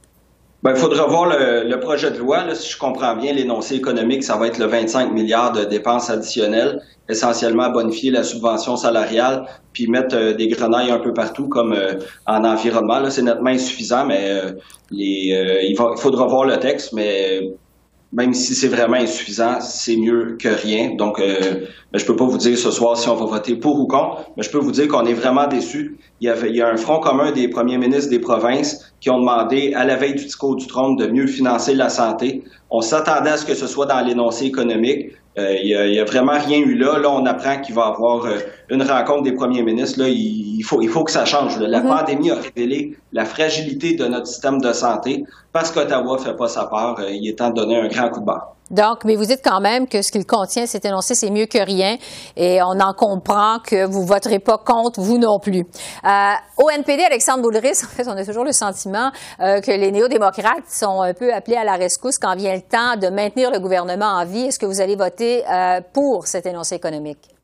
Ben, 0.65 0.71
il 0.71 0.77
faudra 0.77 1.05
voir 1.05 1.27
le, 1.27 1.79
projet 1.79 2.09
de 2.09 2.17
loi. 2.17 2.43
Là, 2.43 2.55
si 2.55 2.71
je 2.71 2.79
comprends 2.79 3.15
bien, 3.15 3.33
l'énoncé 3.33 3.75
économique, 3.75 4.23
ça 4.23 4.35
va 4.35 4.47
être 4.47 4.57
le 4.57 4.65
25 4.65 5.11
milliards 5.11 5.51
de 5.51 5.63
dépenses 5.63 6.09
additionnelles, 6.09 6.81
essentiellement 7.07 7.69
bonifier 7.69 8.09
la 8.09 8.23
subvention 8.23 8.75
salariale, 8.75 9.45
puis 9.73 9.85
mettre 9.87 10.15
euh, 10.15 10.33
des 10.33 10.47
grenailles 10.47 10.89
un 10.89 10.97
peu 10.97 11.13
partout, 11.13 11.47
comme 11.49 11.73
euh, 11.73 11.99
en 12.25 12.43
environnement. 12.43 12.97
Là, 12.97 13.11
c'est 13.11 13.21
nettement 13.21 13.51
insuffisant, 13.51 14.07
mais 14.07 14.21
euh, 14.27 14.53
les, 14.89 15.37
il, 15.61 15.75
il 15.79 15.97
faudra 15.97 16.25
voir 16.25 16.45
le 16.45 16.57
texte, 16.57 16.93
mais 16.93 17.41
même 18.15 18.33
si 18.33 18.55
c'est 18.55 18.69
vraiment 18.69 18.95
insuffisant, 18.95 19.59
c'est 19.59 19.97
mieux 19.97 20.37
que 20.39 20.47
rien. 20.47 20.95
Donc, 20.95 21.19
euh, 21.19 21.67
ben, 21.91 21.99
je 21.99 22.05
peux 22.05 22.15
pas 22.15 22.23
vous 22.23 22.37
dire 22.37 22.57
ce 22.57 22.71
soir 22.71 22.97
si 22.97 23.09
on 23.09 23.15
va 23.15 23.25
voter 23.25 23.57
pour 23.57 23.77
ou 23.77 23.87
contre, 23.87 24.31
mais 24.37 24.43
je 24.43 24.49
peux 24.49 24.57
vous 24.57 24.71
dire 24.71 24.87
qu'on 24.87 25.05
est 25.05 25.13
vraiment 25.13 25.47
déçus. 25.47 25.97
Il 26.21 26.27
y, 26.27 26.29
avait, 26.29 26.49
il 26.49 26.61
a 26.61 26.69
un 26.69 26.77
front 26.77 27.01
commun 27.01 27.33
des 27.33 27.49
premiers 27.49 27.77
ministres 27.77 28.09
des 28.09 28.19
provinces 28.19 28.93
qui 29.01 29.09
ont 29.09 29.19
demandé, 29.19 29.73
à 29.75 29.83
la 29.83 29.97
veille 29.97 30.15
du 30.15 30.23
discours 30.23 30.55
du 30.55 30.65
trône, 30.65 30.95
de 30.95 31.07
mieux 31.07 31.27
financer 31.27 31.75
la 31.75 31.89
santé. 31.89 32.43
On 32.69 32.79
s'attendait 32.79 33.31
à 33.31 33.37
ce 33.37 33.45
que 33.45 33.53
ce 33.53 33.67
soit 33.67 33.85
dans 33.85 33.99
l'énoncé 33.99 34.45
économique. 34.45 35.11
Euh, 35.37 35.53
il 35.61 35.91
n'y 35.91 35.99
a, 35.99 36.05
vraiment 36.05 36.39
rien 36.39 36.59
eu 36.59 36.75
là. 36.75 36.97
Là, 36.97 37.11
on 37.11 37.25
apprend 37.25 37.59
qu'il 37.59 37.75
va 37.75 37.87
y 37.87 37.93
avoir 37.93 38.25
euh, 38.25 38.37
une 38.69 38.83
rencontre 38.83 39.23
des 39.23 39.33
premiers 39.33 39.63
ministres. 39.63 39.99
Là, 39.99 40.07
il, 40.07 40.61
faut, 40.63 40.81
il 40.81 40.87
faut 40.87 41.03
que 41.03 41.11
ça 41.11 41.25
change. 41.25 41.59
La 41.59 41.81
mm-hmm. 41.81 41.87
pandémie 41.87 42.31
a 42.31 42.35
révélé 42.35 42.97
la 43.11 43.25
fragilité 43.25 43.95
de 43.95 44.05
notre 44.05 44.27
système 44.27 44.61
de 44.61 44.71
santé. 44.71 45.25
Parce 45.51 45.71
qu'Ottawa 45.71 46.15
ne 46.17 46.21
fait 46.21 46.35
pas 46.35 46.47
sa 46.47 46.65
part, 46.65 46.99
euh, 46.99 47.09
il 47.09 47.27
est 47.27 47.39
temps 47.39 47.49
de 47.49 47.55
donner 47.55 47.77
un 47.77 47.87
grand 47.87 48.09
coup 48.09 48.21
de 48.21 48.25
barre. 48.25 48.54
Donc, 48.71 49.05
mais 49.05 49.15
vous 49.15 49.25
dites 49.25 49.41
quand 49.43 49.61
même 49.61 49.87
que 49.87 50.01
ce 50.01 50.11
qu'il 50.11 50.25
contient, 50.25 50.65
cet 50.65 50.85
énoncé, 50.85 51.13
c'est 51.13 51.29
mieux 51.29 51.45
que 51.45 51.59
rien, 51.59 51.97
et 52.35 52.61
on 52.63 52.79
en 52.79 52.93
comprend 52.93 53.59
que 53.59 53.85
vous 53.85 54.05
voterez 54.05 54.39
pas 54.39 54.57
contre, 54.57 55.01
vous 55.01 55.17
non 55.17 55.39
plus. 55.39 55.65
Euh, 56.05 56.31
au 56.57 56.69
NPD, 56.69 57.03
Alexandre 57.03 57.43
Boulris, 57.43 57.81
en 57.83 57.87
fait, 57.87 58.07
on 58.07 58.17
a 58.17 58.25
toujours 58.25 58.43
le 58.43 58.53
sentiment 58.53 59.11
euh, 59.39 59.61
que 59.61 59.71
les 59.71 59.91
néo-démocrates 59.91 60.69
sont 60.69 61.01
un 61.01 61.13
peu 61.13 61.33
appelés 61.33 61.57
à 61.57 61.63
la 61.63 61.75
rescousse 61.75 62.17
quand 62.17 62.35
vient 62.35 62.55
le 62.55 62.61
temps 62.61 62.95
de 62.95 63.07
maintenir 63.07 63.51
le 63.51 63.59
gouvernement 63.59 64.05
en 64.05 64.25
vie. 64.25 64.45
Est-ce 64.45 64.59
que 64.59 64.65
vous 64.65 64.81
allez 64.81 64.95
voter 64.95 65.43
euh, 65.47 65.81
pour 65.93 66.27
cet 66.27 66.45
énoncé 66.45 66.75
économique? 66.75 67.34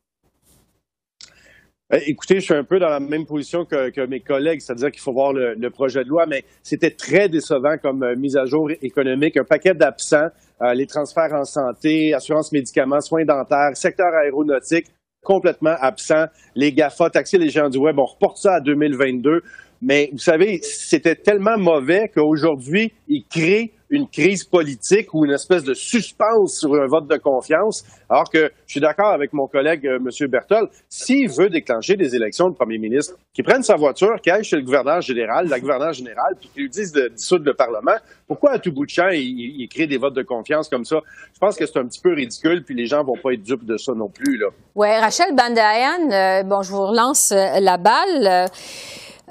Euh, 1.94 2.00
écoutez, 2.08 2.36
je 2.36 2.46
suis 2.46 2.54
un 2.54 2.64
peu 2.64 2.80
dans 2.80 2.88
la 2.88 3.02
même 3.02 3.26
position 3.26 3.66
que, 3.66 4.06
mes 4.06 4.22
collègues, 4.22 4.62
c'est-à-dire 4.62 4.92
qu'il 4.92 5.02
faut 5.02 5.12
voir 5.12 5.34
le, 5.34 5.70
projet 5.70 6.04
de 6.04 6.10
loi, 6.10 6.26
mais 6.26 6.44
c'était 6.64 6.92
très 6.92 7.28
décevant 7.28 7.78
comme 7.82 8.04
euh, 8.04 8.16
mise 8.16 8.38
à 8.38 8.46
jour 8.46 8.70
économique, 8.82 9.36
un 9.36 9.44
paquet 9.44 9.74
d'absents, 9.74 10.28
euh, 10.62 10.74
les 10.74 10.86
transferts 10.86 11.34
en 11.34 11.44
santé, 11.44 12.14
assurance 12.14 12.52
médicaments, 12.54 13.02
soins 13.02 13.26
dentaires, 13.26 13.76
secteur 13.76 14.14
aéronautique, 14.24 14.86
complètement 15.22 15.76
absent. 15.82 16.26
Les 16.56 16.72
GAFA, 16.72 17.10
taxer 17.10 17.38
les 17.38 17.50
gens 17.50 17.68
du 17.68 17.78
web, 17.78 18.00
on 18.00 18.06
reporte 18.06 18.38
ça 18.38 18.56
à 18.56 18.62
2022. 18.62 19.42
Mais 19.82 20.10
vous 20.14 20.20
savez, 20.20 20.60
c'était 20.62 21.16
tellement 21.16 21.58
mauvais 21.58 22.10
qu'aujourd'hui, 22.14 22.94
ils 23.08 23.26
créent 23.26 23.72
une 23.92 24.08
crise 24.08 24.44
politique 24.46 25.14
ou 25.14 25.26
une 25.26 25.34
espèce 25.34 25.64
de 25.64 25.74
suspense 25.74 26.60
sur 26.60 26.74
un 26.74 26.88
vote 26.88 27.08
de 27.08 27.18
confiance, 27.18 27.84
alors 28.10 28.30
que 28.30 28.52
je 28.66 28.72
suis 28.72 28.80
d'accord 28.80 29.12
avec 29.14 29.34
mon 29.34 29.48
collègue 29.48 29.86
euh, 29.86 30.00
M. 30.00 30.28
Bertol, 30.30 30.70
s'il 30.90 31.30
veut 31.30 31.50
déclencher 31.50 31.96
des 31.98 32.16
élections 32.16 32.50
de 32.50 32.56
premier 32.56 32.78
ministre, 32.78 33.16
qu'il 33.34 33.44
prenne 33.44 33.64
sa 33.64 33.76
voiture, 33.76 34.16
qu'il 34.24 34.32
aille 34.32 34.44
chez 34.44 34.56
le 34.56 34.64
gouverneur 34.64 35.02
général, 35.02 35.48
la 35.48 35.60
gouverneure 35.60 35.94
générale, 35.94 36.36
puis 36.40 36.50
qu'il 36.50 36.64
lui 36.64 36.70
dise 36.70 36.92
de 36.94 37.10
dissoudre 37.10 37.46
le 37.46 37.54
Parlement, 37.54 37.98
pourquoi 38.28 38.52
à 38.52 38.60
tout 38.60 38.72
bout 38.72 38.86
de 38.86 38.90
champ 38.90 39.10
il, 39.12 39.68
crée 39.70 39.88
des 39.88 39.98
votes 39.98 40.16
de 40.16 40.24
confiance 40.24 40.70
comme 40.70 40.86
ça? 40.86 41.00
Je 41.34 41.40
pense 41.40 41.58
que 41.58 41.66
c'est 41.66 41.78
un 41.78 41.86
petit 41.86 42.00
peu 42.02 42.14
ridicule, 42.14 42.64
puis 42.64 42.76
les 42.76 42.86
gens 42.86 43.04
vont 43.04 43.18
pas 43.22 43.34
être 43.34 43.44
dupes 43.44 43.66
de 43.66 43.76
ça 43.76 43.92
non 43.94 44.08
plus. 44.08 44.42
Oui, 44.76 44.88
Rachel 44.88 45.36
Bandayan, 45.36 46.12
euh, 46.12 46.44
bon, 46.44 46.62
je 46.62 46.72
vous 46.72 46.86
relance 46.86 47.34
euh, 47.34 47.60
la 47.60 47.78
balle. 47.78 48.50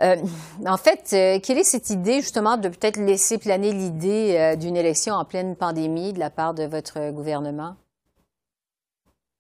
En 0.01 0.77
fait, 0.77 1.09
quelle 1.43 1.59
est 1.59 1.65
cette 1.65 1.91
idée 1.91 2.21
justement 2.21 2.57
de 2.57 2.69
peut-être 2.69 2.97
laisser 2.97 3.39
planer 3.39 3.73
l'idée 3.73 4.57
d'une 4.59 4.77
élection 4.77 5.15
en 5.15 5.25
pleine 5.25 5.57
pandémie 5.57 6.13
de 6.13 6.19
la 6.19 6.31
part 6.31 6.55
de 6.55 6.65
votre 6.65 7.11
gouvernement? 7.11 7.77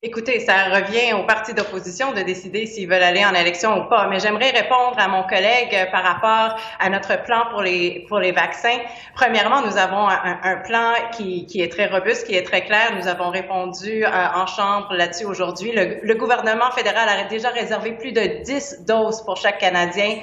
Écoutez, 0.03 0.41
ça 0.41 0.71
revient 0.71 1.13
aux 1.13 1.27
partis 1.27 1.53
d'opposition 1.53 2.13
de 2.15 2.23
décider 2.23 2.65
s'ils 2.65 2.89
veulent 2.89 3.03
aller 3.03 3.23
en 3.23 3.35
élection 3.35 3.83
ou 3.83 3.85
pas. 3.91 4.09
Mais 4.09 4.19
j'aimerais 4.19 4.49
répondre 4.49 4.97
à 4.97 5.09
mon 5.09 5.25
collègue 5.25 5.77
par 5.93 6.03
rapport 6.03 6.59
à 6.79 6.89
notre 6.89 7.23
plan 7.23 7.45
pour 7.51 7.61
les 7.61 8.07
pour 8.09 8.19
les 8.19 8.33
vaccins. 8.33 8.79
Premièrement, 9.15 9.61
nous 9.61 9.77
avons 9.77 10.09
un, 10.09 10.57
plan 10.65 10.95
qui, 11.13 11.45
qui, 11.45 11.61
est 11.61 11.71
très 11.71 11.87
robuste, 11.87 12.27
qui 12.27 12.35
est 12.35 12.45
très 12.45 12.65
clair. 12.65 12.95
Nous 12.97 13.09
avons 13.09 13.29
répondu 13.29 14.03
euh, 14.03 14.09
en 14.09 14.47
chambre 14.47 14.95
là-dessus 14.95 15.27
aujourd'hui. 15.27 15.71
Le, 15.73 15.99
le, 16.03 16.15
gouvernement 16.15 16.71
fédéral 16.71 17.07
a 17.07 17.25
déjà 17.25 17.51
réservé 17.51 17.93
plus 17.93 18.13
de 18.13 18.43
10 18.43 18.85
doses 18.87 19.21
pour 19.21 19.37
chaque 19.37 19.59
Canadien 19.59 20.17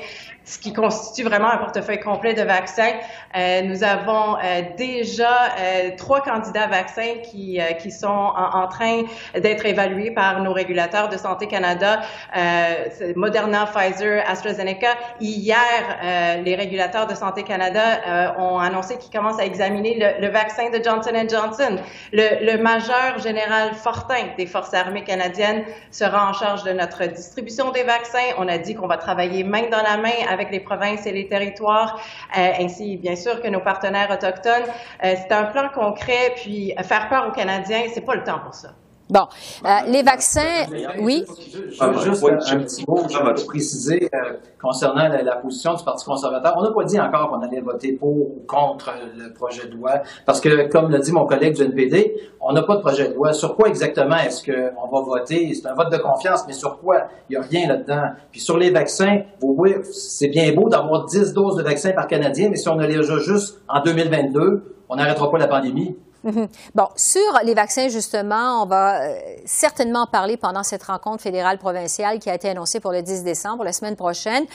ce 0.47 0.57
qui 0.57 0.71
constitue 0.71 1.23
vraiment 1.23 1.51
un 1.51 1.57
portefeuille 1.57 1.99
complet 1.99 2.33
de 2.33 2.41
vaccins. 2.41 2.93
Euh, 3.35 3.61
nous 3.63 3.83
avons 3.83 4.37
euh, 4.37 4.61
déjà 4.77 5.51
euh, 5.59 5.89
trois 5.97 6.21
candidats 6.21 6.67
vaccins 6.67 7.15
qui, 7.21 7.59
euh, 7.59 7.73
qui 7.73 7.91
sont 7.91 8.07
en, 8.07 8.67
train 8.67 9.03
d'être 9.33 9.65
évalués 9.65 10.11
par 10.11 10.41
nos 10.41 10.53
régulateurs 10.53 11.09
de 11.09 11.17
Santé 11.17 11.47
Canada, 11.47 12.01
euh, 12.35 13.13
Moderna, 13.15 13.65
Pfizer, 13.65 14.23
AstraZeneca. 14.27 14.89
Hier, 15.19 16.39
les 16.43 16.55
régulateurs 16.55 17.07
de 17.07 17.15
Santé 17.15 17.43
Canada 17.43 18.35
ont 18.37 18.59
annoncé 18.59 18.97
qu'ils 18.97 19.11
commencent 19.11 19.39
à 19.39 19.45
examiner 19.45 19.97
le, 19.99 20.25
le, 20.25 20.31
vaccin 20.31 20.69
de 20.69 20.83
Johnson 20.83 21.11
Johnson. 21.29 21.77
Le, 22.11 22.45
le 22.45 22.61
majeur 22.61 23.19
général 23.19 23.73
Fortin 23.73 24.33
des 24.37 24.45
Forces 24.45 24.73
armées 24.73 25.03
canadiennes 25.03 25.63
sera 25.91 26.29
en 26.29 26.33
charge 26.33 26.63
de 26.63 26.71
notre 26.71 27.05
distribution 27.05 27.71
des 27.71 27.83
vaccins. 27.83 28.33
On 28.37 28.47
a 28.47 28.57
dit 28.57 28.75
qu'on 28.75 28.87
va 28.87 28.97
travailler 28.97 29.43
main 29.43 29.69
dans 29.71 29.83
la 29.83 29.97
main 29.97 30.36
les 30.51 30.59
provinces 30.59 31.05
et 31.05 31.11
les 31.11 31.27
territoires, 31.27 31.99
euh, 32.37 32.51
ainsi 32.59 32.97
bien 32.97 33.15
sûr 33.15 33.41
que 33.41 33.47
nos 33.47 33.61
partenaires 33.61 34.11
autochtones. 34.11 34.63
Euh, 35.03 35.15
c'est 35.17 35.31
un 35.31 35.45
plan 35.45 35.69
concret, 35.73 36.33
puis 36.35 36.73
faire 36.83 37.09
peur 37.09 37.27
aux 37.27 37.31
Canadiens, 37.31 37.83
c'est 37.93 38.05
pas 38.05 38.15
le 38.15 38.23
temps 38.23 38.39
pour 38.39 38.53
ça. 38.53 38.69
Bon, 39.09 39.21
euh, 39.65 39.69
les 39.87 40.03
vaccins, 40.03 40.65
oui. 40.99 41.23
Je 41.53 41.99
juste 42.03 42.25
un 42.51 42.57
petit 42.59 42.83
mot 42.85 42.95
pour 42.97 43.45
préciser 43.45 44.09
euh, 44.13 44.33
concernant 44.61 45.07
la, 45.07 45.35
position 45.37 45.75
du 45.75 45.83
Parti 45.83 46.03
conservateur? 46.03 46.53
On 46.57 46.61
n'a 46.61 46.71
pas 46.71 46.83
dit 46.83 46.99
encore 46.99 47.29
qu'on 47.29 47.41
allait 47.41 47.61
voter 47.61 47.93
pour 47.93 48.09
ou 48.09 48.43
contre 48.45 48.91
le 49.17 49.31
projet 49.31 49.67
de 49.67 49.75
loi, 49.75 50.01
parce 50.25 50.41
que, 50.41 50.67
comme 50.69 50.91
l'a 50.91 50.99
dit 50.99 51.13
mon 51.13 51.25
collègue 51.25 51.55
du 51.55 51.63
NPD, 51.63 52.15
on 52.41 52.51
n'a 52.51 52.63
pas 52.63 52.75
de 52.75 52.81
projet 52.81 53.07
de 53.07 53.13
loi. 53.13 53.31
Sur 53.31 53.55
quoi 53.55 53.69
exactement 53.69 54.17
est-ce 54.17 54.43
qu'on 54.43 54.87
va 54.87 55.01
voter? 55.01 55.53
C'est 55.53 55.67
un 55.67 55.73
vote 55.73 55.91
de 55.91 55.97
confiance, 55.97 56.43
mais 56.45 56.53
sur 56.53 56.77
quoi? 56.79 57.07
Il 57.29 57.37
n'y 57.37 57.37
a 57.37 57.47
rien 57.47 57.69
là-dedans. 57.69 58.09
Puis 58.31 58.41
sur 58.41 58.57
les 58.57 58.71
vaccins, 58.71 59.21
vous 59.39 59.55
voyez, 59.55 59.77
c'est 59.83 60.27
bien 60.27 60.51
beau 60.53 60.67
d'avoir 60.67 61.05
10 61.05 61.33
doses 61.33 61.55
de 61.55 61.63
vaccins 61.63 61.91
par 61.91 62.07
Canadien, 62.07 62.49
mais 62.49 62.57
si 62.57 62.67
on 62.67 62.77
a 62.77 62.85
les 62.85 62.97
a 62.97 63.17
juste 63.19 63.61
en 63.69 63.81
2022, 63.81 64.75
on 64.89 64.95
n'arrêtera 64.97 65.31
pas 65.31 65.37
la 65.37 65.47
pandémie. 65.47 65.95
Mhm. 66.23 66.47
Bon, 66.75 66.87
sur 66.95 67.21
les 67.43 67.53
vaccins, 67.53 67.89
justement, 67.89 68.63
on 68.63 68.65
va 68.65 69.01
euh, 69.01 69.19
certainement 69.45 70.01
en 70.01 70.07
parler 70.07 70.37
pendant 70.37 70.63
cette 70.63 70.83
rencontre 70.83 71.21
fédérale 71.21 71.57
provinciale 71.57 72.19
qui 72.19 72.29
a 72.29 72.35
été 72.35 72.49
annoncée 72.49 72.79
pour 72.79 72.91
le 72.91 73.01
10 73.01 73.23
décembre, 73.23 73.63
la 73.63 73.73
semaine 73.73 73.95
prochaine. 73.95 74.45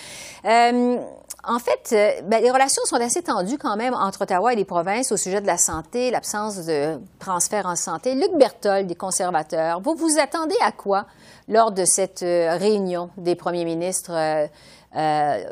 Euh, 0.44 0.98
en 1.44 1.58
fait, 1.58 1.90
euh, 1.92 2.20
ben, 2.24 2.42
les 2.42 2.50
relations 2.50 2.82
sont 2.84 2.96
assez 2.96 3.22
tendues 3.22 3.58
quand 3.58 3.76
même 3.76 3.94
entre 3.94 4.22
Ottawa 4.22 4.52
et 4.52 4.56
les 4.56 4.64
provinces 4.64 5.12
au 5.12 5.16
sujet 5.16 5.40
de 5.40 5.46
la 5.46 5.56
santé, 5.56 6.10
l'absence 6.10 6.66
de 6.66 7.00
transfert 7.18 7.66
en 7.66 7.76
santé. 7.76 8.14
Luc 8.14 8.32
Berthold, 8.36 8.86
des 8.86 8.94
conservateurs, 8.94 9.80
vous 9.80 9.94
vous 9.94 10.18
attendez 10.20 10.56
à 10.62 10.72
quoi 10.72 11.06
lors 11.48 11.72
de 11.72 11.84
cette 11.84 12.20
réunion 12.20 13.10
des 13.16 13.34
premiers 13.34 13.64
ministres 13.64 14.12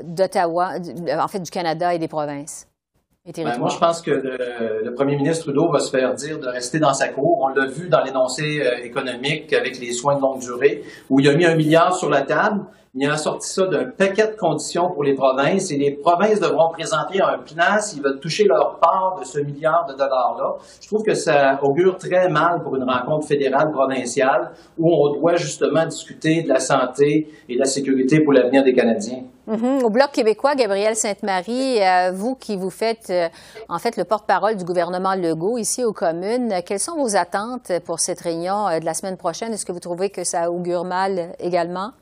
d'Ottawa, 0.02 0.75
en 1.19 1.29
fait 1.29 1.40
du 1.40 1.50
Canada 1.50 1.93
et 1.93 1.99
des 1.99 2.09
provinces? 2.09 2.69
Ben, 3.26 3.58
moi, 3.58 3.68
je 3.68 3.78
pense 3.78 4.00
que 4.00 4.10
le, 4.10 4.94
premier 4.94 5.14
ministre 5.14 5.44
Trudeau 5.44 5.70
va 5.70 5.78
se 5.78 5.90
faire 5.90 6.14
dire 6.14 6.38
de 6.38 6.48
rester 6.48 6.78
dans 6.78 6.94
sa 6.94 7.08
cour. 7.08 7.40
On 7.42 7.48
l'a 7.48 7.66
vu 7.66 7.90
dans 7.90 8.02
l'énoncé 8.02 8.62
euh, 8.62 8.82
économique 8.82 9.52
avec 9.52 9.78
les 9.78 9.92
soins 9.92 10.16
de 10.16 10.22
longue 10.22 10.40
durée, 10.40 10.82
où 11.10 11.20
il 11.20 11.28
a 11.28 11.34
mis 11.34 11.44
un 11.44 11.54
milliard 11.54 11.94
sur 11.94 12.08
la 12.08 12.22
table. 12.22 12.64
Il 12.94 13.08
a 13.08 13.18
sorti 13.18 13.46
ça 13.46 13.66
d'un 13.66 13.84
paquet 13.84 14.26
de 14.28 14.36
conditions 14.36 14.90
pour 14.90 15.04
les 15.04 15.12
provinces 15.12 15.70
et 15.70 15.76
les 15.76 15.90
provinces 15.90 16.40
devront 16.40 16.70
présenter 16.70 17.20
un 17.20 17.38
plan 17.38 17.78
s'ils 17.78 18.02
veulent 18.02 18.20
toucher 18.20 18.44
leur 18.44 18.78
part 18.80 19.18
de 19.20 19.24
ce 19.26 19.38
milliard 19.38 19.84
de 19.84 19.92
dollars-là. 19.92 20.56
Je 20.80 20.88
trouve 20.88 21.02
que 21.02 21.14
ça 21.14 21.60
augure 21.62 21.98
très 21.98 22.30
mal 22.30 22.62
pour 22.62 22.74
une 22.74 22.84
rencontre 22.84 23.28
fédérale 23.28 23.70
provinciale 23.70 24.52
où 24.78 24.90
on 24.92 25.12
doit 25.12 25.36
justement 25.36 25.84
discuter 25.84 26.42
de 26.42 26.48
la 26.48 26.58
santé 26.58 27.28
et 27.50 27.54
de 27.54 27.60
la 27.60 27.66
sécurité 27.66 28.20
pour 28.20 28.32
l'avenir 28.32 28.64
des 28.64 28.72
Canadiens. 28.72 29.24
Mm-hmm. 29.49 29.85
Au 29.85 29.90
Bloc 29.90 30.12
québécois, 30.12 30.54
Gabriel 30.54 30.94
Sainte-Marie, 30.94 31.82
euh, 31.82 32.12
vous 32.12 32.35
qui 32.35 32.56
vous 32.56 32.70
faites 32.70 33.11
euh, 33.11 33.28
en 33.68 33.78
fait 33.78 33.97
le 33.97 34.04
porte-parole 34.04 34.56
du 34.56 34.64
gouvernement 34.64 35.14
Legault 35.14 35.59
ici 35.59 35.82
aux 35.82 35.92
communes, 35.92 36.61
quelles 36.64 36.80
sont 36.80 36.97
vos 36.97 37.16
attentes 37.16 37.73
pour 37.85 38.00
cette 38.00 38.20
réunion 38.20 38.68
euh, 38.68 38.80
de 38.80 38.85
la 38.85 38.94
semaine 38.94 39.16
prochaine? 39.16 39.52
Est-ce 39.52 39.64
que 39.64 39.73
vous 39.73 39.80
trouvez 39.80 40.11
que 40.11 40.25
ça 40.25 40.50
augure 40.50 40.85
mal 40.85 41.35
également? 41.38 41.92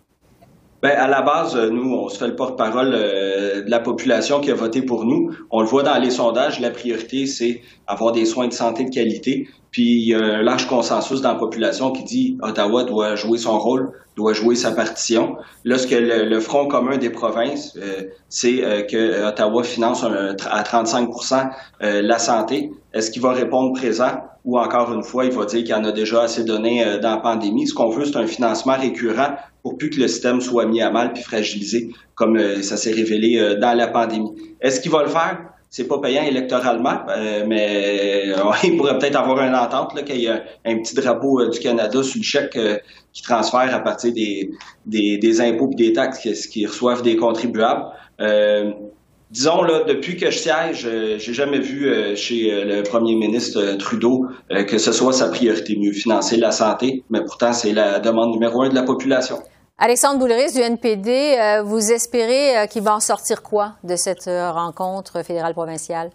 Ben, 0.80 0.92
à 0.96 1.08
la 1.08 1.22
base, 1.22 1.56
euh, 1.56 1.70
nous, 1.70 1.92
on 1.92 2.08
se 2.08 2.18
fait 2.18 2.28
le 2.28 2.36
porte-parole 2.36 2.92
euh, 2.94 3.64
de 3.64 3.70
la 3.70 3.80
population 3.80 4.40
qui 4.40 4.52
a 4.52 4.54
voté 4.54 4.80
pour 4.80 5.04
nous. 5.04 5.32
On 5.50 5.60
le 5.60 5.66
voit 5.66 5.82
dans 5.82 5.98
les 5.98 6.10
sondages, 6.10 6.60
la 6.60 6.70
priorité, 6.70 7.26
c'est 7.26 7.62
avoir 7.88 8.12
des 8.12 8.24
soins 8.24 8.46
de 8.46 8.52
santé 8.52 8.84
de 8.84 8.90
qualité. 8.90 9.48
Puis 9.72 9.82
il 9.82 10.08
y 10.08 10.14
a 10.14 10.20
un 10.20 10.42
large 10.42 10.68
consensus 10.68 11.20
dans 11.20 11.32
la 11.32 11.38
population 11.38 11.90
qui 11.90 12.04
dit 12.04 12.38
Ottawa 12.42 12.84
doit 12.84 13.16
jouer 13.16 13.38
son 13.38 13.58
rôle, 13.58 13.90
doit 14.16 14.32
jouer 14.32 14.54
sa 14.54 14.70
partition. 14.70 15.36
Lorsque 15.64 15.90
le, 15.90 16.24
le 16.24 16.40
Front 16.40 16.68
commun 16.68 16.96
des 16.96 17.10
provinces, 17.10 17.76
euh, 17.76 18.04
c'est 18.28 18.86
que 18.88 19.26
Ottawa 19.28 19.64
finance 19.64 20.04
à 20.04 20.62
35% 20.62 21.50
la 21.80 22.18
santé, 22.18 22.70
est-ce 22.94 23.10
qu'il 23.10 23.20
va 23.20 23.32
répondre 23.32 23.72
présent? 23.74 24.12
Ou 24.44 24.58
encore 24.58 24.94
une 24.94 25.02
fois, 25.02 25.26
il 25.26 25.32
va 25.32 25.44
dire 25.44 25.64
qu'il 25.64 25.74
en 25.74 25.84
a 25.84 25.92
déjà 25.92 26.22
assez 26.22 26.44
donné 26.44 26.98
dans 27.02 27.10
la 27.10 27.16
pandémie? 27.18 27.66
Ce 27.66 27.74
qu'on 27.74 27.90
veut, 27.90 28.06
c'est 28.06 28.16
un 28.16 28.26
financement 28.26 28.76
récurrent 28.78 29.34
pour 29.68 29.76
plus 29.76 29.90
que 29.90 30.00
le 30.00 30.08
système 30.08 30.40
soit 30.40 30.64
mis 30.64 30.80
à 30.80 30.90
mal 30.90 31.12
puis 31.12 31.22
fragilisé, 31.22 31.90
comme 32.14 32.38
euh, 32.38 32.62
ça 32.62 32.78
s'est 32.78 32.92
révélé 32.92 33.38
euh, 33.38 33.56
dans 33.56 33.76
la 33.76 33.88
pandémie. 33.88 34.32
Est-ce 34.62 34.80
qu'il 34.80 34.90
va 34.90 35.02
le 35.02 35.10
faire? 35.10 35.40
C'est 35.68 35.86
pas 35.86 35.98
payant 35.98 36.22
électoralement, 36.22 37.00
euh, 37.10 37.44
mais 37.46 38.32
il 38.64 38.78
pourrait 38.78 38.98
peut-être 38.98 39.16
avoir 39.16 39.42
une 39.46 39.54
entente 39.54 40.02
qu'il 40.06 40.22
y 40.22 40.26
ait 40.26 40.42
un, 40.64 40.78
petit 40.78 40.94
drapeau 40.94 41.46
du 41.50 41.58
Canada 41.58 42.02
sur 42.02 42.18
le 42.18 42.22
chèque 42.22 42.58
qui 43.12 43.22
transfère 43.22 43.74
à 43.74 43.80
partir 43.80 44.14
des, 44.14 44.50
des, 44.86 45.40
impôts 45.42 45.68
et 45.72 45.74
des 45.74 45.92
taxes 45.92 46.46
qu'ils 46.46 46.66
reçoivent 46.66 47.02
des 47.02 47.16
contribuables. 47.16 47.84
disons 49.30 49.62
là, 49.62 49.84
depuis 49.86 50.16
que 50.16 50.30
je 50.30 50.38
siège, 50.38 50.88
j'ai 51.18 51.34
jamais 51.34 51.60
vu 51.60 51.92
chez 52.16 52.64
le 52.64 52.82
premier 52.82 53.14
ministre 53.14 53.76
Trudeau 53.76 54.28
que 54.66 54.78
ce 54.78 54.92
soit 54.92 55.12
sa 55.12 55.28
priorité, 55.28 55.76
mieux 55.76 55.92
financer 55.92 56.38
la 56.38 56.52
santé, 56.52 57.04
mais 57.10 57.22
pourtant 57.22 57.52
c'est 57.52 57.74
la 57.74 57.98
demande 57.98 58.32
numéro 58.32 58.62
un 58.62 58.70
de 58.70 58.74
la 58.74 58.84
population. 58.84 59.36
Alexandre 59.80 60.18
Bouleris 60.18 60.54
du 60.54 60.58
NPD, 60.58 61.38
euh, 61.38 61.62
vous 61.62 61.92
espérez 61.92 62.58
euh, 62.58 62.66
qu'il 62.66 62.82
va 62.82 62.96
en 62.96 63.00
sortir 63.00 63.44
quoi 63.44 63.74
de 63.84 63.94
cette 63.94 64.26
euh, 64.26 64.50
rencontre 64.50 65.22
fédérale 65.22 65.54
provinciale? 65.54 66.10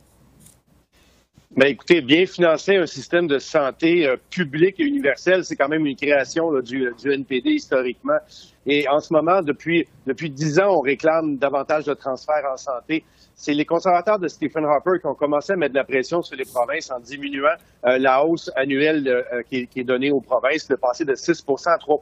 Ben 1.55 1.67
écoutez, 1.67 2.01
bien 2.01 2.25
financer 2.25 2.77
un 2.77 2.87
système 2.87 3.27
de 3.27 3.37
santé 3.37 4.11
public 4.31 4.79
et 4.79 4.83
universel, 4.85 5.43
c'est 5.43 5.55
quand 5.55 5.69
même 5.69 5.85
une 5.85 5.95
création 5.95 6.49
du, 6.61 6.91
NPD 7.05 7.51
historiquement. 7.51 8.17
Et 8.65 8.89
en 8.89 8.97
ce 8.97 9.13
moment, 9.13 9.39
depuis 9.43 9.85
depuis 10.07 10.31
dix 10.31 10.59
ans, 10.59 10.77
on 10.77 10.79
réclame 10.79 11.37
davantage 11.37 11.85
de 11.85 11.93
transferts 11.93 12.49
en 12.51 12.57
santé. 12.57 13.03
C'est 13.35 13.53
les 13.53 13.65
conservateurs 13.65 14.17
de 14.17 14.27
Stephen 14.27 14.65
Harper 14.65 14.99
qui 14.99 15.05
ont 15.05 15.13
commencé 15.13 15.53
à 15.53 15.55
mettre 15.55 15.73
de 15.73 15.77
la 15.77 15.83
pression 15.83 16.23
sur 16.23 16.35
les 16.35 16.45
provinces 16.45 16.89
en 16.89 16.99
diminuant 16.99 17.55
la 17.83 18.25
hausse 18.25 18.49
annuelle 18.55 19.23
qui, 19.47 19.67
qui, 19.67 19.81
est 19.81 19.83
donnée 19.83 20.09
aux 20.09 20.21
provinces, 20.21 20.67
de 20.67 20.75
passer 20.75 21.05
de 21.05 21.13
6 21.13 21.43
à 21.67 21.77
3 21.77 21.99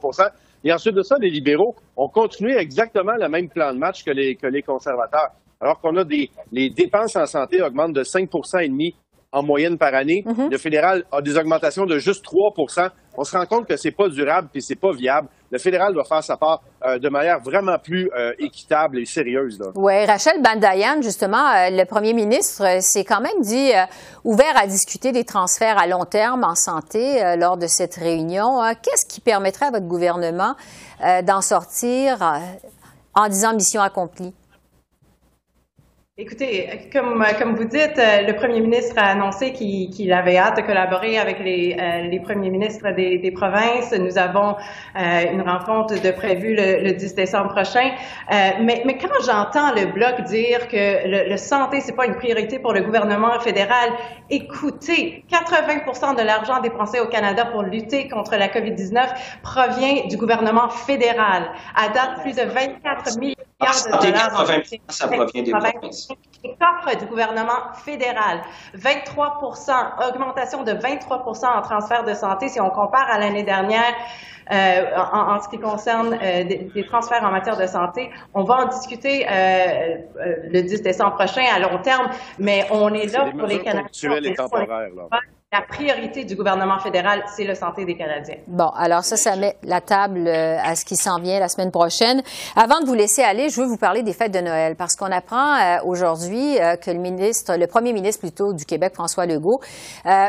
et 0.64 0.72
ensuite 0.72 0.94
de 0.94 1.02
ça, 1.02 1.16
les 1.20 1.28
libéraux 1.28 1.74
ont 1.96 2.08
continué 2.08 2.56
exactement 2.56 3.14
le 3.18 3.28
même 3.28 3.48
plan 3.48 3.74
de 3.74 3.78
match 3.78 4.02
que 4.02 4.12
les, 4.12 4.36
que 4.36 4.46
les 4.46 4.62
conservateurs. 4.62 5.32
Alors 5.60 5.78
qu'on 5.80 5.96
a 5.96 6.04
des 6.04 6.30
les 6.50 6.70
dépenses 6.70 7.16
en 7.16 7.26
santé 7.26 7.62
augmentent 7.62 7.92
de 7.92 8.02
5% 8.02 8.64
et 8.64 8.68
demi 8.68 8.94
en 9.32 9.42
moyenne 9.42 9.78
par 9.78 9.94
année. 9.94 10.24
Mm-hmm. 10.26 10.50
Le 10.50 10.58
fédéral 10.58 11.04
a 11.10 11.22
des 11.22 11.36
augmentations 11.36 11.86
de 11.86 11.98
juste 11.98 12.24
3% 12.24 12.90
On 13.16 13.24
se 13.24 13.36
rend 13.36 13.46
compte 13.46 13.66
que 13.66 13.76
c'est 13.76 13.90
pas 13.90 14.08
durable 14.08 14.48
puis 14.52 14.62
c'est 14.62 14.76
pas 14.76 14.92
viable. 14.92 15.28
Le 15.50 15.58
fédéral 15.58 15.92
doit 15.92 16.04
faire 16.04 16.22
sa 16.22 16.36
part 16.36 16.62
euh, 16.84 16.98
de 16.98 17.08
manière 17.08 17.40
vraiment 17.40 17.78
plus 17.78 18.10
euh, 18.16 18.32
équitable 18.38 18.98
et 18.98 19.04
sérieuse. 19.04 19.58
Oui, 19.74 20.04
Rachel 20.04 20.40
Bandayan, 20.42 21.02
justement, 21.02 21.46
euh, 21.48 21.68
le 21.70 21.84
premier 21.84 22.12
ministre 22.14 22.80
s'est 22.80 23.04
quand 23.04 23.20
même 23.20 23.40
dit 23.40 23.72
ouvert 24.24 24.56
à 24.56 24.66
discuter 24.66 25.12
des 25.12 25.24
transferts 25.24 25.78
à 25.78 25.86
long 25.86 26.04
terme 26.04 26.44
en 26.44 26.54
santé 26.54 27.22
lors 27.36 27.56
de 27.56 27.66
cette 27.66 27.94
réunion. 27.94 28.60
Qu'est-ce 28.82 29.06
qui 29.06 29.20
permettrait 29.20 29.66
à 29.66 29.70
votre 29.70 29.86
gouvernement 29.86 30.54
d'en 31.24 31.40
sortir 31.40 32.18
en 33.14 33.28
disant 33.28 33.54
mission 33.54 33.82
accomplie? 33.82 34.32
Écoutez, 36.18 36.90
comme, 36.92 37.24
comme 37.38 37.54
vous 37.54 37.64
dites, 37.64 37.96
euh, 37.96 38.26
le 38.26 38.34
premier 38.34 38.60
ministre 38.60 38.98
a 38.98 39.12
annoncé 39.12 39.54
qu'il 39.54 40.12
avait 40.12 40.36
hâte 40.36 40.58
de 40.58 40.60
collaborer 40.60 41.16
avec 41.16 41.38
les, 41.38 41.74
euh, 41.80 42.02
les 42.02 42.20
premiers 42.20 42.50
ministres 42.50 42.90
des, 42.90 43.16
des, 43.16 43.30
provinces. 43.30 43.94
Nous 43.98 44.18
avons 44.18 44.54
euh, 44.94 45.32
une 45.32 45.40
rencontre 45.40 46.02
de 46.02 46.10
prévue 46.10 46.54
le, 46.54 46.82
le 46.82 46.92
10 46.92 47.14
décembre 47.14 47.48
prochain. 47.54 47.92
mais, 48.30 48.82
mais 48.84 48.98
quand 48.98 49.08
j'entends 49.24 49.72
le 49.74 49.86
Bloc 49.86 50.20
dire 50.24 50.68
que 50.68 51.08
le, 51.08 51.30
le 51.30 51.36
santé, 51.38 51.80
c'est 51.80 51.96
pas 51.96 52.04
une 52.04 52.16
priorité 52.16 52.58
pour 52.58 52.74
le 52.74 52.82
gouvernement 52.82 53.40
fédéral, 53.40 53.88
écoutez, 54.28 55.24
80% 55.30 56.18
de 56.18 56.22
l'argent 56.22 56.60
dépensé 56.60 57.00
au 57.00 57.06
Canada 57.06 57.46
pour 57.46 57.62
lutter 57.62 58.10
contre 58.10 58.36
la 58.36 58.48
COVID-19 58.48 59.40
provient 59.42 60.06
du 60.10 60.18
gouvernement 60.18 60.68
fédéral. 60.68 61.44
À 61.74 61.88
date, 61.88 62.20
plus 62.20 62.36
de 62.36 62.42
24 62.42 63.18
milliards 63.18 63.41
de 63.62 64.06
dollars. 64.06 64.46
ça 64.88 65.08
provient 65.08 65.42
des 65.42 65.50
provinces 65.50 66.08
du 66.98 67.06
gouvernement 67.06 67.72
fédéral. 67.84 68.42
23 68.74 69.40
augmentation 70.08 70.62
de 70.64 70.72
23 70.72 71.24
en 71.56 71.62
transfert 71.62 72.04
de 72.04 72.14
santé 72.14 72.48
si 72.48 72.60
on 72.60 72.70
compare 72.70 73.08
à 73.10 73.18
l'année 73.18 73.42
dernière. 73.44 73.94
Euh, 74.50 74.96
en, 74.96 75.40
ce 75.40 75.48
qui 75.48 75.58
concerne 75.58 76.18
euh, 76.20 76.42
des, 76.42 76.84
transferts 76.86 77.22
en 77.22 77.30
matière 77.30 77.56
de 77.56 77.66
santé. 77.66 78.10
On 78.34 78.42
va 78.42 78.64
en 78.64 78.66
discuter 78.66 79.24
euh, 79.30 79.98
le 80.50 80.62
10 80.62 80.82
décembre 80.82 81.14
prochain 81.14 81.44
à 81.54 81.60
long 81.60 81.78
terme, 81.80 82.10
mais 82.40 82.66
on 82.72 82.92
est 82.92 83.06
là 83.06 83.30
pour 83.30 83.46
les 83.46 83.60
Canadiens. 83.60 83.88
La 85.54 85.60
priorité 85.60 86.24
du 86.24 86.34
gouvernement 86.34 86.78
fédéral, 86.78 87.24
c'est 87.36 87.44
la 87.44 87.54
santé 87.54 87.84
des 87.84 87.94
Canadiens. 87.94 88.38
Bon, 88.46 88.70
alors 88.74 89.04
ça, 89.04 89.18
ça 89.18 89.36
met 89.36 89.54
la 89.62 89.82
table 89.82 90.26
euh, 90.26 90.56
à 90.58 90.74
ce 90.74 90.86
qui 90.86 90.96
s'en 90.96 91.20
vient 91.20 91.38
la 91.38 91.50
semaine 91.50 91.70
prochaine. 91.70 92.22
Avant 92.56 92.80
de 92.80 92.86
vous 92.86 92.94
laisser 92.94 93.22
aller, 93.22 93.50
je 93.50 93.60
veux 93.60 93.66
vous 93.66 93.76
parler 93.76 94.02
des 94.02 94.14
fêtes 94.14 94.32
de 94.32 94.40
Noël 94.40 94.76
parce 94.76 94.96
qu'on 94.96 95.12
apprend 95.12 95.56
euh, 95.56 95.76
aujourd'hui 95.84 96.58
euh, 96.58 96.76
que 96.76 96.90
le 96.90 96.98
ministre, 96.98 97.54
le 97.56 97.66
premier 97.66 97.92
ministre 97.92 98.20
plutôt 98.20 98.54
du 98.54 98.64
Québec, 98.64 98.94
François 98.94 99.26
Legault, 99.26 99.60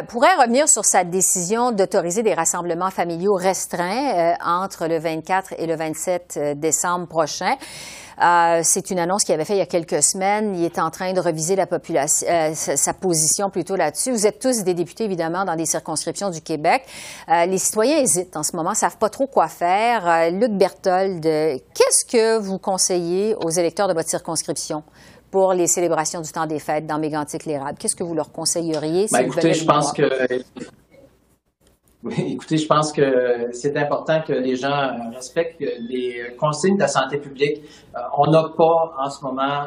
pourrait 0.10 0.36
revenir 0.42 0.68
sur 0.68 0.84
sa 0.84 1.06
décision 1.06 1.72
d'autoriser 1.72 2.22
des 2.22 2.34
rassemblements 2.34 2.90
familiaux 2.92 3.36
restreints 3.36 4.36
entre 4.46 4.88
le 4.88 5.00
24 5.00 5.54
et 5.58 5.68
le 5.68 5.78
27 5.78 6.58
décembre 6.58 7.08
prochain. 7.08 7.56
Euh, 8.22 8.62
c'est 8.64 8.92
une 8.92 9.00
annonce 9.00 9.24
qu'il 9.24 9.34
avait 9.34 9.46
faite 9.46 9.56
il 9.56 9.60
y 9.60 9.62
a 9.62 9.66
quelques 9.66 10.04
semaines. 10.04 10.56
Il 10.56 10.64
est 10.64 10.80
en 10.80 10.90
train 10.92 11.14
de 11.14 11.20
reviser 11.20 11.56
la 11.56 11.66
population, 11.66 12.28
euh, 12.30 12.54
sa 12.54 12.94
position 12.94 13.50
plutôt 13.50 13.76
là-dessus. 13.76 14.12
Vous 14.12 14.28
êtes 14.28 14.40
tous 14.40 14.64
des 14.64 14.74
députés, 14.74 15.06
évidemment, 15.06 15.46
dans 15.46 15.56
des 15.56 15.66
circonscriptions 15.66 16.30
du 16.30 16.42
Québec. 16.42 16.84
Euh, 17.30 17.46
les 17.46 17.58
citoyens 17.58 17.98
hésitent 17.98 18.38
en 18.38 18.44
ce 18.44 18.56
moment, 18.56 18.74
savent 18.74 18.98
pas 18.98 19.10
trop 19.10 19.28
quoi 19.28 19.48
faire. 19.48 20.32
Luc 20.32 20.52
Berthold, 20.52 21.22
qu'est-ce 21.24 22.06
que 22.06 22.38
vous 22.38 22.58
conseillez 22.58 23.36
aux 23.36 23.50
électeurs 23.50 23.88
de 23.88 23.94
votre 23.94 24.10
circonscription? 24.10 24.84
pour 25.32 25.54
les 25.54 25.66
célébrations 25.66 26.22
du 26.22 26.32
temps 26.32 26.46
des 26.46 26.60
fêtes 26.60 26.86
dans 26.86 27.00
Mégantic-Lérable. 27.00 27.76
Qu'est-ce 27.80 27.96
que 27.96 28.04
vous 28.04 28.14
leur 28.14 28.32
conseilleriez? 28.32 29.08
Ben, 29.12 29.22
écoutez, 29.22 29.56
je 29.56 29.66
pense 29.66 29.92
que 29.92 30.04
oui, 32.04 32.34
écoutez, 32.34 32.58
je 32.58 32.68
pense 32.68 32.92
que 32.92 33.48
c'est 33.54 33.78
important 33.78 34.22
que 34.22 34.34
les 34.34 34.58
gens 34.58 34.92
respectent 35.14 35.62
les 35.62 36.36
consignes 36.38 36.76
de 36.76 36.82
la 36.82 36.90
santé 36.90 37.18
publique. 37.18 37.62
Euh, 37.96 38.00
on 38.18 38.30
n'a 38.30 38.44
pas 38.58 38.94
en 39.00 39.10
ce 39.10 39.24
moment 39.24 39.64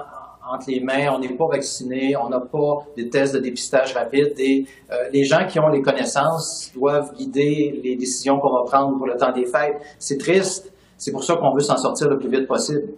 entre 0.49 0.71
les 0.71 0.81
mains, 0.81 1.12
on 1.14 1.19
n'est 1.19 1.35
pas 1.35 1.49
vacciné, 1.49 2.14
on 2.16 2.28
n'a 2.28 2.40
pas 2.40 2.87
des 2.95 3.09
tests 3.09 3.35
de 3.35 3.40
dépistage 3.40 3.95
rapide 3.95 4.35
et 4.38 4.66
euh, 4.93 5.09
les 5.12 5.25
gens 5.25 5.47
qui 5.47 5.59
ont 5.59 5.69
les 5.69 5.81
connaissances 5.83 6.71
doivent 6.75 7.14
guider 7.14 7.81
les 7.83 7.97
décisions 7.97 8.38
qu'on 8.38 8.52
va 8.52 8.64
prendre 8.64 8.97
pour 8.97 9.07
le 9.07 9.16
temps 9.16 9.33
des 9.33 9.47
fêtes. 9.47 9.81
C'est 9.99 10.19
triste, 10.19 10.73
c'est 10.99 11.12
pour 11.12 11.25
ça 11.25 11.37
qu'on 11.37 11.52
veut 11.55 11.61
s'en 11.61 11.78
sortir 11.78 12.09
le 12.09 12.19
plus 12.19 12.28
vite 12.28 12.47
possible. 12.47 12.93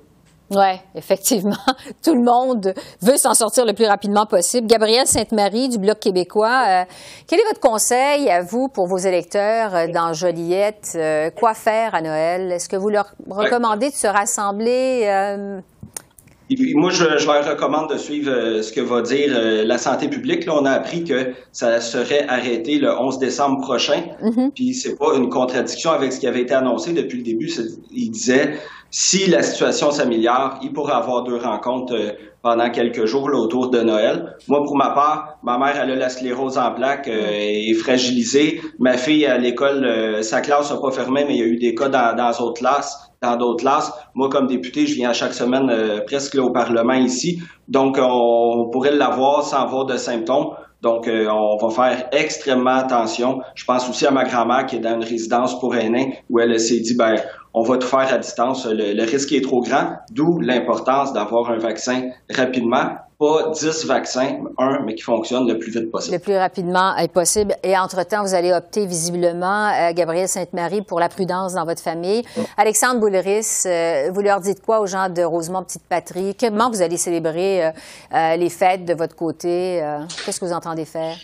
Oui, 0.50 0.80
effectivement. 0.94 1.56
Tout 2.04 2.14
le 2.14 2.22
monde 2.22 2.72
veut 3.02 3.16
s'en 3.16 3.34
sortir 3.34 3.66
le 3.66 3.74
plus 3.74 3.86
rapidement 3.86 4.24
possible. 4.24 4.66
Gabrielle 4.66 5.06
Sainte-Marie 5.06 5.68
du 5.68 5.78
Bloc 5.78 6.00
québécois, 6.00 6.64
euh, 6.68 6.84
quel 7.26 7.40
est 7.40 7.44
votre 7.44 7.60
conseil 7.60 8.30
à 8.30 8.42
vous 8.42 8.68
pour 8.68 8.86
vos 8.86 8.96
électeurs 8.96 9.74
euh, 9.74 9.86
dans 9.88 10.14
Joliette? 10.14 10.92
Euh, 10.94 11.30
quoi 11.30 11.52
faire 11.52 11.94
à 11.94 12.00
Noël? 12.00 12.50
Est-ce 12.50 12.68
que 12.68 12.76
vous 12.76 12.88
leur 12.88 13.12
recommandez 13.28 13.90
de 13.90 13.94
se 13.94 14.06
rassembler? 14.06 15.04
moi, 16.74 16.90
je, 16.90 17.04
leur 17.04 17.46
recommande 17.46 17.92
de 17.92 17.98
suivre 17.98 18.62
ce 18.62 18.72
que 18.72 18.80
va 18.80 19.02
dire 19.02 19.38
la 19.66 19.76
santé 19.76 20.08
publique. 20.08 20.46
Là, 20.46 20.54
on 20.58 20.64
a 20.64 20.70
appris 20.70 21.04
que 21.04 21.34
ça 21.52 21.78
serait 21.80 22.26
arrêté 22.26 22.78
le 22.78 22.90
11 22.90 23.18
décembre 23.18 23.60
prochain. 23.60 24.02
Mm-hmm. 24.22 24.52
Puis 24.52 24.72
c'est 24.72 24.96
pas 24.96 25.14
une 25.14 25.28
contradiction 25.28 25.90
avec 25.90 26.10
ce 26.10 26.20
qui 26.20 26.26
avait 26.26 26.40
été 26.40 26.54
annoncé 26.54 26.94
depuis 26.94 27.18
le 27.18 27.24
début. 27.24 27.50
Il 27.90 28.10
disait 28.10 28.54
si 28.90 29.28
la 29.28 29.42
situation 29.42 29.90
s'améliore, 29.90 30.58
il 30.62 30.72
pourrait 30.72 30.94
avoir 30.94 31.22
deux 31.22 31.36
rencontres 31.36 31.94
euh, 31.94 32.12
pendant 32.42 32.70
quelques 32.70 33.04
jours 33.04 33.28
autour 33.34 33.68
de 33.68 33.80
Noël. 33.80 34.36
Moi, 34.48 34.62
pour 34.64 34.76
ma 34.76 34.90
part, 34.90 35.38
ma 35.42 35.58
mère 35.58 35.78
elle 35.82 35.90
a 35.90 35.94
la 35.94 36.08
sclérose 36.08 36.56
en 36.56 36.72
plaques 36.72 37.08
euh, 37.08 37.28
et 37.30 37.70
est 37.70 37.74
fragilisée. 37.74 38.62
Ma 38.78 38.96
fille 38.96 39.26
à 39.26 39.36
l'école, 39.36 39.84
euh, 39.84 40.22
sa 40.22 40.40
classe 40.40 40.70
n'a 40.70 40.78
pas 40.78 40.90
fermé, 40.90 41.24
mais 41.26 41.34
il 41.34 41.38
y 41.38 41.42
a 41.42 41.46
eu 41.46 41.56
des 41.56 41.74
cas 41.74 41.88
dans 41.88 42.14
d'autres 42.38 42.54
classes. 42.54 42.98
Dans 43.20 43.36
d'autres 43.36 43.60
classes. 43.60 43.92
Moi, 44.14 44.30
comme 44.30 44.46
député, 44.46 44.86
je 44.86 44.94
viens 44.94 45.12
chaque 45.12 45.34
semaine 45.34 45.70
presque 46.06 46.36
au 46.36 46.50
Parlement 46.50 46.94
ici. 46.94 47.42
Donc, 47.66 47.98
on 48.00 48.70
pourrait 48.70 48.94
l'avoir 48.94 49.42
sans 49.42 49.62
avoir 49.64 49.86
de 49.86 49.96
symptômes. 49.96 50.50
Donc, 50.82 51.10
on 51.10 51.56
va 51.56 51.70
faire 51.70 52.08
extrêmement 52.12 52.76
attention. 52.76 53.40
Je 53.56 53.64
pense 53.64 53.90
aussi 53.90 54.06
à 54.06 54.12
ma 54.12 54.22
grand-mère 54.22 54.66
qui 54.66 54.76
est 54.76 54.78
dans 54.78 54.94
une 54.94 55.02
résidence 55.02 55.58
pour 55.58 55.74
aînés 55.74 56.20
où 56.30 56.38
elle 56.38 56.60
s'est 56.60 56.78
dit, 56.78 56.94
ben, 56.96 57.16
on 57.54 57.62
va 57.62 57.78
tout 57.78 57.86
faire 57.86 58.12
à 58.12 58.18
distance. 58.18 58.66
Le, 58.66 59.02
risque 59.04 59.32
est 59.32 59.42
trop 59.42 59.60
grand, 59.60 59.96
d'où 60.10 60.38
l'importance 60.40 61.12
d'avoir 61.12 61.50
un 61.50 61.58
vaccin 61.58 62.10
rapidement. 62.30 62.96
Pas 63.18 63.50
10 63.50 63.86
vaccins, 63.86 64.36
un, 64.58 64.78
mais 64.84 64.94
qui 64.94 65.02
fonctionne 65.02 65.48
le 65.48 65.58
plus 65.58 65.72
vite 65.72 65.90
possible. 65.90 66.14
Le 66.14 66.22
plus 66.22 66.36
rapidement 66.36 66.94
possible. 67.12 67.56
Et 67.64 67.76
entre-temps, 67.76 68.22
vous 68.22 68.32
allez 68.32 68.52
opter 68.52 68.86
visiblement, 68.86 69.70
euh, 69.70 69.92
Gabrielle 69.92 70.28
Sainte-Marie, 70.28 70.82
pour 70.82 71.00
la 71.00 71.08
prudence 71.08 71.54
dans 71.54 71.64
votre 71.64 71.82
famille. 71.82 72.22
Alexandre 72.56 73.00
Bouleris, 73.00 73.64
euh, 73.66 74.10
vous 74.12 74.20
leur 74.20 74.38
dites 74.38 74.62
quoi 74.62 74.78
aux 74.78 74.86
gens 74.86 75.08
de 75.08 75.22
Rosemont 75.22 75.64
Petite 75.64 75.82
Patrie? 75.88 76.36
Comment 76.38 76.70
vous 76.70 76.80
allez 76.80 76.96
célébrer 76.96 77.66
euh, 77.66 78.36
les 78.36 78.50
fêtes 78.50 78.84
de 78.84 78.94
votre 78.94 79.16
côté? 79.16 79.82
Qu'est-ce 80.24 80.38
que 80.38 80.44
vous 80.44 80.52
entendez 80.52 80.84
faire? 80.84 81.16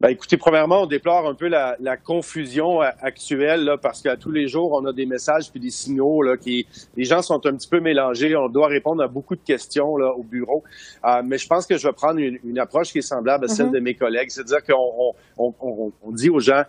Ben, 0.00 0.08
écoutez, 0.08 0.36
premièrement, 0.36 0.82
on 0.82 0.86
déplore 0.86 1.26
un 1.26 1.34
peu 1.34 1.48
la, 1.48 1.96
confusion 1.96 2.80
actuelle 2.80 3.64
là, 3.64 3.78
parce 3.78 4.02
qu'à 4.02 4.16
tous 4.16 4.30
les 4.30 4.48
jours, 4.48 4.72
on 4.72 4.84
a 4.86 4.92
des 4.92 5.06
messages 5.06 5.50
puis 5.50 5.60
des 5.60 5.70
signaux 5.70 6.22
là, 6.22 6.36
qui 6.36 6.66
les 6.96 7.04
gens 7.04 7.22
sont 7.22 7.46
un 7.46 7.54
petit 7.54 7.68
peu 7.68 7.80
mélangés. 7.80 8.36
On 8.36 8.48
doit 8.48 8.66
répondre 8.66 9.02
à 9.02 9.08
beaucoup 9.08 9.36
de 9.36 9.40
questions 9.40 9.96
là, 9.96 10.12
au 10.12 10.22
bureau. 10.22 10.64
Euh, 11.04 11.22
mais 11.24 11.38
je 11.38 11.46
pense 11.46 11.66
que 11.66 11.78
je 11.78 11.86
vais 11.86 11.92
prendre 11.92 12.18
une, 12.18 12.58
approche 12.58 12.92
qui 12.92 12.98
est 12.98 13.02
semblable 13.02 13.44
à 13.44 13.48
celle 13.48 13.66
mm-hmm. 13.66 13.72
de 13.72 13.80
mes 13.80 13.94
collègues, 13.94 14.30
c'est-à-dire 14.30 14.62
qu'on 14.64 15.14
on, 15.38 15.92
dit 16.12 16.30
aux 16.30 16.40
gens 16.40 16.62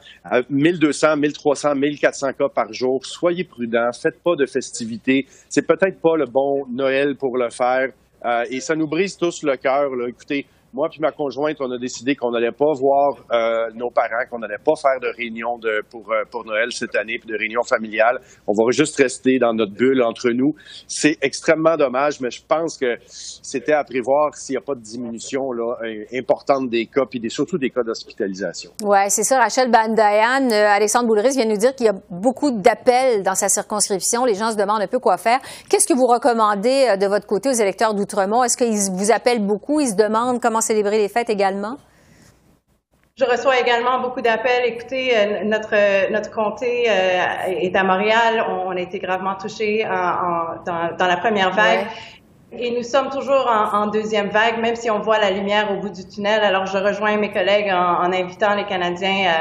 1200, 0.50 1.18
1300, 1.18 1.76
1400 1.76 2.34
cas 2.34 2.50
par 2.50 2.74
jour. 2.74 3.06
Soyez 3.06 3.44
prudents, 3.44 3.92
faites 3.92 4.22
pas 4.22 4.36
de 4.36 4.46
festivités. 4.46 5.28
C'est 5.50 5.66
peut-être 5.66 6.00
pas 6.00 6.18
le 6.18 6.26
bon 6.26 6.66
Noël 6.72 7.16
pour 7.16 7.38
le 7.38 7.50
faire. 7.50 7.90
Euh, 8.26 8.44
et 8.50 8.60
ça 8.60 8.76
nous 8.76 8.88
brise 8.88 9.18
tous 9.18 9.44
le 9.44 9.56
cœur. 9.56 9.92
Écoutez, 10.08 10.48
moi 10.76 10.90
puis 10.90 11.00
ma 11.00 11.12
conjointe, 11.12 11.56
on 11.62 11.72
a 11.72 11.78
décidé 11.78 12.16
qu'on 12.16 12.32
n'allait 12.32 12.52
pas 12.52 12.74
voir 12.74 13.16
euh, 13.32 13.72
nos 13.76 13.90
parents, 13.90 14.26
qu'on 14.30 14.40
n'allait 14.40 14.62
pas 14.64 14.76
faire 14.76 15.00
de 15.00 15.08
réunion 15.16 15.58
pour, 15.90 16.12
euh, 16.12 16.24
pour 16.30 16.46
Noël 16.46 16.72
cette 16.72 16.96
année, 16.96 17.18
puis 17.18 17.30
de 17.30 17.38
réunion 17.38 17.64
familiale. 17.64 18.20
On 18.46 18.52
va 18.54 18.70
juste 18.72 18.98
rester 18.98 19.40
dans 19.40 19.54
notre 19.54 19.72
bulle 19.72 20.04
entre 20.04 20.30
nous. 20.32 20.54
C'est 20.88 21.18
extrêmement 21.22 21.78
dommage, 21.78 22.20
mais 22.20 22.30
je 22.30 22.42
pense 22.46 22.78
que 22.78 22.98
c'était 23.08 23.72
à 23.72 23.86
prévoir 23.86 24.36
s'il 24.36 24.54
n'y 24.54 24.58
a 24.58 24.62
pas 24.62 24.76
de 24.76 24.82
diminution 24.82 25.54
là, 25.54 25.76
importante 26.14 26.70
des 26.70 26.88
cas, 26.88 27.06
puis 27.10 27.22
des, 27.22 27.30
surtout 27.30 27.58
des 27.58 27.70
cas 27.70 27.84
d'hospitalisation. 27.84 28.72
Oui, 28.84 29.00
c'est 29.08 29.24
ça. 29.24 29.40
Rachel 29.40 29.72
Bandayan, 29.72 30.52
euh, 30.52 30.68
Alexandre 30.68 31.08
Boulris 31.08 31.38
vient 31.38 31.46
nous 31.46 31.58
dire 31.58 31.74
qu'il 31.74 31.86
y 31.86 31.90
a 31.90 31.96
beaucoup 32.10 32.52
d'appels 32.52 33.24
dans 33.24 33.36
sa 33.36 33.48
circonscription. 33.48 34.26
Les 34.26 34.36
gens 34.36 34.52
se 34.52 34.58
demandent 34.58 34.82
un 34.82 34.88
peu 34.88 35.00
quoi 35.00 35.18
faire. 35.18 35.40
Qu'est-ce 35.70 35.88
que 35.88 35.94
vous 35.94 36.08
recommandez 36.08 36.98
de 37.00 37.06
votre 37.08 37.28
côté 37.28 37.48
aux 37.48 37.54
électeurs 37.54 37.94
d'Outremont? 37.94 38.44
Est-ce 38.44 38.58
qu'ils 38.58 38.92
vous 38.92 39.12
appellent 39.14 39.46
beaucoup? 39.46 39.80
Ils 39.80 39.92
se 39.92 39.96
demandent 39.96 40.42
comment 40.42 40.62
célébrer 40.66 40.98
les 40.98 41.10
fêtes 41.10 41.30
également? 41.30 41.78
Je 43.18 43.24
reçois 43.24 43.58
également 43.58 44.02
beaucoup 44.02 44.20
d'appels. 44.20 44.66
Écoutez, 44.66 45.18
euh, 45.18 45.46
notre 45.46 46.12
notre 46.12 46.32
comté 46.32 46.90
euh, 46.90 47.22
est 47.48 47.74
à 47.74 47.84
Montréal. 47.86 48.46
On, 48.50 48.72
a 48.72 48.80
été 48.82 49.00
gravement 49.00 49.36
touchés 49.36 49.86
dans, 49.86 51.08
la 51.08 51.18
première 51.18 51.52
vague. 51.52 51.88
Et 52.52 52.72
nous 52.72 52.84
sommes 52.84 53.10
toujours 53.10 53.48
en, 53.48 53.88
deuxième 53.88 54.28
vague, 54.28 54.60
même 54.60 54.76
si 54.76 54.90
on 54.90 55.00
voit 55.00 55.18
la 55.18 55.32
lumière 55.32 55.72
au 55.72 55.78
bout 55.78 55.90
du 55.90 56.06
tunnel. 56.06 56.42
Alors, 56.44 56.66
je 56.66 56.78
rejoins 56.78 57.16
mes 57.16 57.32
collègues 57.32 57.72
en, 57.72 58.12
invitant 58.12 58.54
les 58.54 58.66
Canadiens 58.66 59.32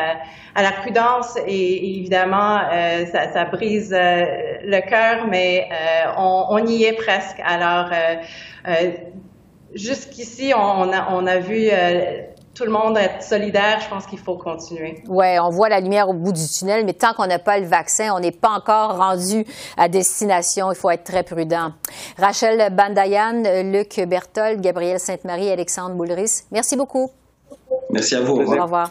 à, 0.55 0.63
la 0.63 0.71
prudence. 0.71 1.37
Et, 1.45 1.99
évidemment, 1.99 2.61
euh, 2.73 3.07
ça, 3.07 3.45
brise 3.47 3.91
le 3.93 4.89
cœur, 4.89 5.27
mais 5.29 5.69
on, 6.17 6.47
on, 6.51 6.65
y 6.65 6.85
est 6.85 6.97
presque. 6.97 7.41
Alors, 7.45 7.91
jusqu'ici, 9.75 10.53
on 10.57 10.93
a, 10.93 11.09
on 11.11 11.27
a 11.27 11.39
vu 11.39 11.69
euh, 11.71 12.23
tout 12.55 12.65
le 12.65 12.71
monde 12.71 12.97
être 12.97 13.23
solidaire, 13.23 13.81
je 13.81 13.89
pense 13.89 14.07
qu'il 14.07 14.19
faut 14.19 14.37
continuer. 14.37 15.03
Oui, 15.09 15.39
on 15.41 15.51
voit 15.51 15.69
la 15.69 15.81
lumière 15.81 16.09
au 16.09 16.15
bout 16.15 16.33
du 16.33 16.47
tunnel, 16.47 16.85
mais 16.85 16.93
tant 16.93 17.13
qu'on 17.13 17.27
n'a 17.27 17.39
pas 17.39 17.59
le 17.59 17.67
vaccin, 17.67 18.15
on 18.15 18.21
n'est 18.21 18.31
pas 18.31 18.51
encore 18.51 18.97
rendu 18.97 19.45
à 19.77 19.89
destination. 19.89 20.71
Il 20.71 20.77
faut 20.77 20.91
être 20.91 21.05
très 21.05 21.23
prudent. 21.23 21.73
Rachel 22.19 22.73
Bandayan, 22.73 23.43
Luc 23.65 24.01
Berthold, 24.07 24.61
Gabriel 24.61 25.01
Sainte-Marie, 25.01 25.51
Alexandre 25.51 25.95
Boulris, 25.95 26.45
merci 26.53 26.77
beaucoup. 26.77 27.11
Merci 27.91 28.15
à 28.15 28.21
vous. 28.21 28.35
Au 28.35 28.63
revoir. 28.63 28.91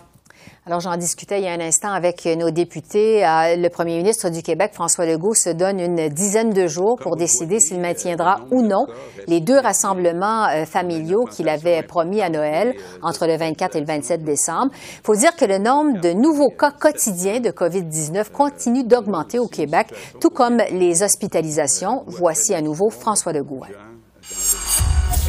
Alors, 0.65 0.80
j'en 0.80 0.95
discutais 0.95 1.39
il 1.39 1.43
y 1.43 1.47
a 1.49 1.52
un 1.52 1.60
instant 1.60 1.91
avec 1.91 2.26
nos 2.26 2.49
députés. 2.49 3.26
Euh, 3.26 3.58
le 3.58 3.67
premier 3.67 3.97
ministre 3.97 4.30
du 4.30 4.41
Québec, 4.41 4.71
François 4.73 5.06
Legault, 5.06 5.34
se 5.34 5.49
donne 5.49 5.78
une 5.78 6.08
dizaine 6.08 6.52
de 6.52 6.67
jours 6.67 6.97
pour 7.02 7.17
décider 7.17 7.60
s'il 7.60 7.82
maintiendra 7.82 8.39
ou 8.49 8.62
non 8.62 8.86
les 9.28 9.41
deux 9.41 9.60
rassemblements 9.60 10.45
euh, 10.45 10.63
familiaux 10.63 11.26
qu'il 11.26 11.49
avait 11.49 11.84
promis 11.84 12.21
à 12.21 12.30
Noël 12.30 12.76
entre 13.02 13.28
le 13.28 13.36
24 13.36 13.76
et 13.76 13.82
le 13.82 13.86
27 13.86 14.23
décembre. 14.23 14.71
Il 14.73 15.06
faut 15.06 15.15
dire 15.15 15.36
que 15.36 15.43
le 15.43 15.58
nombre 15.58 15.99
de 15.99 16.13
nouveaux 16.13 16.52
cas 16.58 16.71
quotidiens 16.71 17.41
de 17.41 17.49
COVID-19 17.49 18.32
continue 18.32 18.86
d'augmenter 18.86 19.39
au 19.39 19.47
Québec, 19.47 19.88
tout 20.21 20.30
comme 20.30 20.62
les 20.71 21.04
hospitalisations. 21.04 22.04
Voici 22.08 22.54
à 22.54 22.62
nouveau 22.62 22.89
François 22.89 23.34
Legault. 23.34 23.63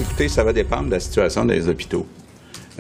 Écoutez, 0.01 0.29
ça 0.29 0.45
va 0.45 0.53
dépendre 0.53 0.87
de 0.87 0.93
la 0.93 1.01
situation 1.01 1.45
des 1.45 1.69
hôpitaux. 1.69 2.07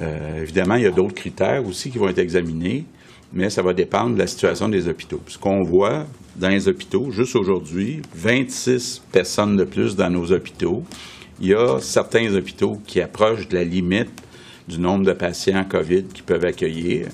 Euh, 0.00 0.42
évidemment, 0.42 0.74
il 0.74 0.82
y 0.82 0.86
a 0.86 0.90
d'autres 0.90 1.14
critères 1.14 1.66
aussi 1.66 1.90
qui 1.90 1.98
vont 1.98 2.08
être 2.08 2.18
examinés, 2.18 2.84
mais 3.32 3.50
ça 3.50 3.62
va 3.62 3.72
dépendre 3.72 4.14
de 4.14 4.18
la 4.18 4.26
situation 4.26 4.68
des 4.68 4.88
hôpitaux. 4.88 5.20
Ce 5.26 5.38
qu'on 5.38 5.62
voit 5.62 6.06
dans 6.36 6.48
les 6.48 6.68
hôpitaux, 6.68 7.10
juste 7.10 7.36
aujourd'hui, 7.36 8.02
26 8.14 9.02
personnes 9.12 9.56
de 9.56 9.64
plus 9.64 9.96
dans 9.96 10.10
nos 10.10 10.32
hôpitaux. 10.32 10.82
Il 11.40 11.48
y 11.48 11.54
a 11.54 11.78
certains 11.80 12.34
hôpitaux 12.34 12.78
qui 12.86 13.00
approchent 13.00 13.48
de 13.48 13.54
la 13.54 13.64
limite 13.64 14.10
du 14.68 14.78
nombre 14.78 15.04
de 15.04 15.12
patients 15.12 15.64
COVID 15.64 16.04
qu'ils 16.04 16.24
peuvent 16.24 16.44
accueillir. 16.44 17.08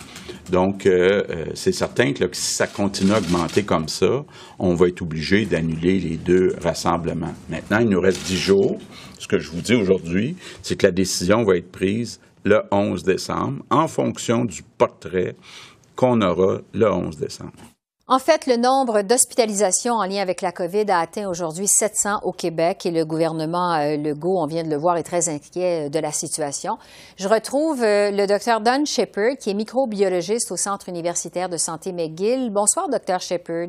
Donc, 0.51 0.87
euh, 0.87 1.23
euh, 1.31 1.45
c'est 1.55 1.73
certain 1.73 2.13
que 2.13 2.25
si 2.33 2.55
ça 2.55 2.67
continue 2.67 3.13
à 3.13 3.19
augmenter 3.19 3.63
comme 3.63 3.89
ça, 3.89 4.25
on 4.59 4.75
va 4.75 4.89
être 4.89 5.03
obligé 5.03 5.47
d'annuler 5.47 6.01
les 6.01 6.17
deux 6.17 6.55
rassemblements. 6.61 7.35
Maintenant, 7.49 7.79
il 7.79 7.89
nous 7.89 8.01
reste 8.01 8.27
dix 8.27 8.37
jours. 8.37 8.79
Ce 9.19 9.29
que 9.29 9.39
je 9.39 9.51
vous 9.51 9.61
dis 9.61 9.75
aujourd'hui, 9.75 10.37
c'est 10.63 10.77
que 10.77 10.87
la 10.87 10.93
décision 10.93 11.45
va 11.45 11.57
être 11.57 11.71
prise 11.71 12.21
le 12.45 12.63
11 12.71 13.03
décembre 13.03 13.63
en 13.71 13.89
fonction 13.89 14.45
du 14.45 14.63
portrait 14.63 15.37
qu'on 15.97 16.21
aura 16.23 16.59
le 16.73 16.91
11 16.91 17.17
décembre. 17.19 17.53
En 18.13 18.19
fait, 18.19 18.49
le 18.49 18.57
nombre 18.57 19.03
d'hospitalisations 19.03 19.95
en 19.95 20.05
lien 20.05 20.21
avec 20.21 20.43
la 20.43 20.51
COVID 20.51 20.91
a 20.91 20.99
atteint 20.99 21.29
aujourd'hui 21.29 21.69
700 21.69 22.23
au 22.25 22.33
Québec 22.33 22.85
et 22.85 22.91
le 22.91 23.05
gouvernement 23.05 23.73
euh, 23.75 23.97
Legault, 23.97 24.37
on 24.37 24.47
vient 24.47 24.65
de 24.65 24.69
le 24.69 24.75
voir, 24.75 24.97
est 24.97 25.05
très 25.05 25.29
inquiet 25.29 25.87
euh, 25.87 25.89
de 25.89 25.99
la 26.01 26.11
situation. 26.11 26.77
Je 27.19 27.29
retrouve 27.29 27.85
euh, 27.85 28.11
le 28.11 28.27
docteur 28.27 28.63
Don 28.63 28.85
Shepard, 28.85 29.37
qui 29.39 29.51
est 29.51 29.55
microbiologiste 29.55 30.51
au 30.51 30.57
Centre 30.57 30.89
universitaire 30.89 31.49
de 31.49 31.57
santé 31.57 31.93
McGill. 31.93 32.51
Bonsoir, 32.51 32.89
docteur 32.89 33.21
Shepard. 33.21 33.69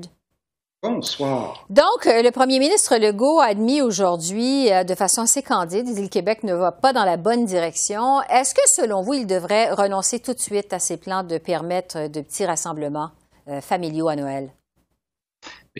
Bonsoir. 0.84 1.68
Donc, 1.70 2.08
euh, 2.08 2.24
le 2.24 2.32
premier 2.32 2.58
ministre 2.58 2.98
Legault 2.98 3.40
a 3.40 3.46
admis 3.46 3.84
aujourd'hui, 3.84 4.72
euh, 4.72 4.84
de 4.84 4.96
façon 4.96 5.22
assez 5.22 5.44
candide, 5.44 5.86
que 5.86 6.02
le 6.02 6.08
Québec 6.08 6.44
ne 6.44 6.56
va 6.56 6.72
pas 6.72 6.92
dans 6.92 7.06
la 7.06 7.18
bonne 7.18 7.46
direction. 7.46 8.20
Est-ce 8.24 8.56
que, 8.56 8.62
selon 8.66 9.04
vous, 9.04 9.14
il 9.14 9.28
devrait 9.28 9.70
renoncer 9.72 10.20
tout 10.20 10.34
de 10.34 10.40
suite 10.40 10.74
à 10.74 10.80
ses 10.80 10.98
plans 10.98 11.24
de 11.24 11.38
permettre 11.38 12.10
de 12.10 12.22
petits 12.22 12.46
rassemblements 12.46 13.12
euh, 13.48 13.62
familiaux 13.62 14.08
à 14.08 14.16
Noël? 14.16 14.50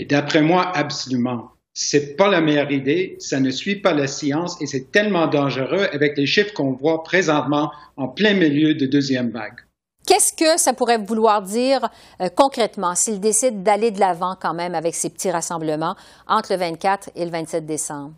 D'après 0.08 0.44
moi, 0.44 0.72
absolument. 0.76 1.50
C'est 1.74 2.16
pas 2.16 2.30
la 2.30 2.40
meilleure 2.40 2.72
idée, 2.72 3.16
ça 3.18 3.40
ne 3.40 3.50
suit 3.50 3.78
pas 3.78 3.94
la 3.94 4.06
science 4.06 4.62
et 4.62 4.68
c'est 4.68 4.92
tellement 4.92 5.26
dangereux 5.26 5.88
avec 5.94 6.16
les 6.16 6.28
chiffres 6.28 6.54
qu'on 6.54 6.74
voit 6.74 7.02
présentement 7.02 7.72
en 7.98 8.08
plein 8.08 8.36
milieu 8.36 8.76
de 8.76 8.86
deuxième 8.86 9.32
vague. 9.32 9.62
Qu'est-ce 10.08 10.34
que 10.34 10.60
ça 10.60 10.74
pourrait 10.74 10.98
vouloir 10.98 11.42
dire 11.42 11.90
euh, 12.22 12.30
concrètement 12.36 12.96
s'il 12.96 13.20
décide 13.20 13.64
d'aller 13.64 13.92
de 13.92 14.00
l'avant 14.00 14.36
quand 14.40 14.54
même 14.54 14.76
avec 14.76 14.96
ces 14.96 15.10
petits 15.10 15.32
rassemblements 15.32 15.96
entre 16.28 16.54
le 16.54 16.60
24 16.60 17.12
et 17.16 17.26
le 17.26 17.32
27 17.32 17.66
décembre? 17.66 18.14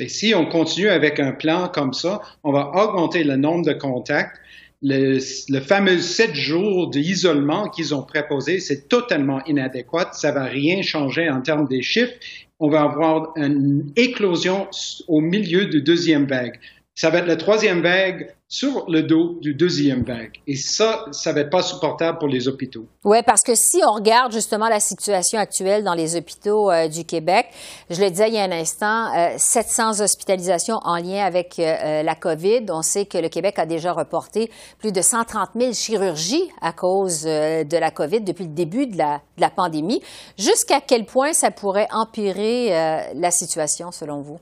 Et 0.00 0.08
si 0.08 0.34
on 0.34 0.46
continue 0.46 0.88
avec 0.88 1.20
un 1.20 1.32
plan 1.32 1.68
comme 1.68 1.92
ça, 1.92 2.20
on 2.42 2.52
va 2.52 2.72
augmenter 2.74 3.22
le 3.22 3.36
nombre 3.36 3.64
de 3.64 3.72
contacts. 3.72 4.40
Le, 4.82 5.18
fameux 5.60 5.98
sept 5.98 6.34
jours 6.34 6.90
d'isolement 6.90 7.70
qu'ils 7.70 7.94
ont 7.94 8.02
proposé, 8.02 8.60
c'est 8.60 8.88
totalement 8.88 9.42
inadéquat. 9.46 10.10
Ça 10.12 10.32
va 10.32 10.44
rien 10.44 10.82
changer 10.82 11.30
en 11.30 11.40
termes 11.40 11.66
des 11.66 11.80
chiffres. 11.80 12.12
On 12.60 12.68
va 12.68 12.82
avoir 12.82 13.32
une 13.36 13.92
éclosion 13.96 14.68
au 15.08 15.20
milieu 15.20 15.66
du 15.66 15.82
deuxième 15.82 16.26
vague. 16.26 16.58
Ça 16.96 17.10
va 17.10 17.18
être 17.18 17.26
la 17.26 17.34
troisième 17.34 17.82
vague 17.82 18.32
sur 18.46 18.88
le 18.88 19.02
dos 19.02 19.38
du 19.40 19.52
deuxième 19.52 20.04
vague. 20.04 20.40
Et 20.46 20.54
ça, 20.54 21.06
ça 21.10 21.32
va 21.32 21.40
être 21.40 21.50
pas 21.50 21.62
supportable 21.62 22.18
pour 22.18 22.28
les 22.28 22.46
hôpitaux. 22.46 22.86
Oui, 23.02 23.18
parce 23.26 23.42
que 23.42 23.56
si 23.56 23.80
on 23.84 23.94
regarde 23.94 24.32
justement 24.32 24.68
la 24.68 24.78
situation 24.78 25.40
actuelle 25.40 25.82
dans 25.82 25.94
les 25.94 26.14
hôpitaux 26.14 26.70
euh, 26.70 26.86
du 26.86 27.04
Québec, 27.04 27.46
je 27.90 28.00
le 28.00 28.10
disais 28.10 28.28
il 28.28 28.34
y 28.34 28.38
a 28.38 28.44
un 28.44 28.52
instant, 28.52 29.08
700 29.36 29.98
euh, 29.98 30.04
hospitalisations 30.04 30.78
en 30.84 30.98
lien 30.98 31.24
avec 31.24 31.58
euh, 31.58 32.04
la 32.04 32.14
COVID. 32.14 32.66
On 32.68 32.82
sait 32.82 33.06
que 33.06 33.18
le 33.18 33.28
Québec 33.28 33.58
a 33.58 33.66
déjà 33.66 33.92
reporté 33.92 34.48
plus 34.78 34.92
de 34.92 35.02
130 35.02 35.50
000 35.58 35.72
chirurgies 35.72 36.48
à 36.60 36.72
cause 36.72 37.24
de 37.24 37.76
la 37.76 37.90
COVID 37.90 38.20
depuis 38.20 38.44
le 38.44 38.50
début 38.50 38.86
de 38.86 38.96
la, 38.96 39.20
de 39.36 39.40
la 39.40 39.50
pandémie. 39.50 40.00
Jusqu'à 40.38 40.80
quel 40.80 41.06
point 41.06 41.32
ça 41.32 41.50
pourrait 41.50 41.88
empirer 41.90 42.68
la 43.14 43.30
situation 43.32 43.90
selon 43.90 44.20
vous? 44.20 44.38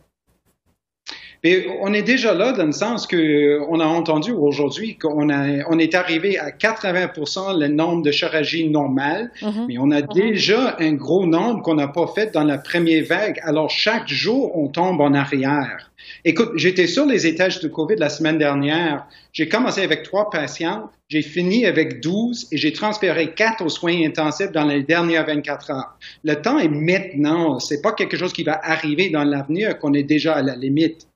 Mais 1.45 1.67
on 1.81 1.93
est 1.93 2.03
déjà 2.03 2.35
là 2.35 2.53
dans 2.53 2.67
le 2.67 2.73
sens 2.73 3.07
que 3.07 3.61
on 3.69 3.81
a 3.81 3.87
entendu 3.87 4.31
aujourd'hui 4.31 4.97
qu'on 4.97 5.29
on 5.29 5.79
est 5.79 5.95
arrivé 5.95 6.39
à 6.39 6.51
80% 6.51 7.59
le 7.59 7.67
nombre 7.67 8.03
de 8.03 8.13
chirurgies 8.13 8.69
normales, 8.69 9.33
mm-hmm. 9.41 9.67
mais 9.67 9.79
on 9.79 9.91
a 9.91 10.03
mm-hmm. 10.03 10.15
déjà 10.15 10.77
un 10.79 10.93
gros 10.93 11.27
nombre 11.27 11.63
qu'on 11.63 11.75
n'a 11.75 11.89
pas 11.89 12.07
fait 12.07 12.33
dans 12.33 12.45
la 12.45 12.59
première 12.59 13.05
vague. 13.05 13.41
Alors 13.43 13.71
chaque 13.71 14.07
jour, 14.09 14.57
on 14.57 14.69
tombe 14.69 15.01
en 15.01 15.15
arrière. 15.15 15.91
Écoute, 16.25 16.53
j'étais 16.55 16.87
sur 16.87 17.07
les 17.07 17.27
étages 17.27 17.61
de 17.61 17.69
COVID 17.69 17.97
la 17.97 18.09
semaine 18.09 18.39
dernière. 18.39 19.07
J'ai 19.33 19.49
commencé 19.49 19.83
avec 19.83 20.05
trois 20.05 20.31
patients, 20.31 20.91
j'ai 21.09 21.23
fini 21.23 21.67
avec 21.67 22.01
12 22.01 22.49
et 22.53 22.57
j'ai 22.57 22.73
transféré 22.73 23.33
quatre 23.35 23.65
aux 23.65 23.69
soins 23.69 24.05
intensifs 24.05 24.53
dans 24.53 24.65
les 24.65 24.83
dernières 24.83 25.27
24 25.27 25.71
heures. 25.71 25.99
Le 26.23 26.35
temps 26.35 26.59
est 26.59 26.69
maintenant. 26.69 27.59
C'est 27.59 27.83
pas 27.83 27.93
quelque 27.93 28.17
chose 28.17 28.33
qui 28.33 28.45
va 28.45 28.61
arriver 28.63 29.11
dans 29.11 29.25
l'avenir 29.25 29.79
qu'on 29.79 29.95
est 29.95 30.03
déjà 30.05 30.35
à 30.35 30.43
la 30.43 30.55
limite. 30.55 31.09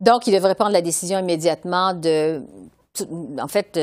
Donc, 0.00 0.26
il 0.26 0.34
devrait 0.34 0.54
prendre 0.54 0.72
la 0.72 0.82
décision 0.82 1.18
immédiatement 1.18 1.94
de 1.94 2.42
en 3.38 3.48
fait, 3.48 3.78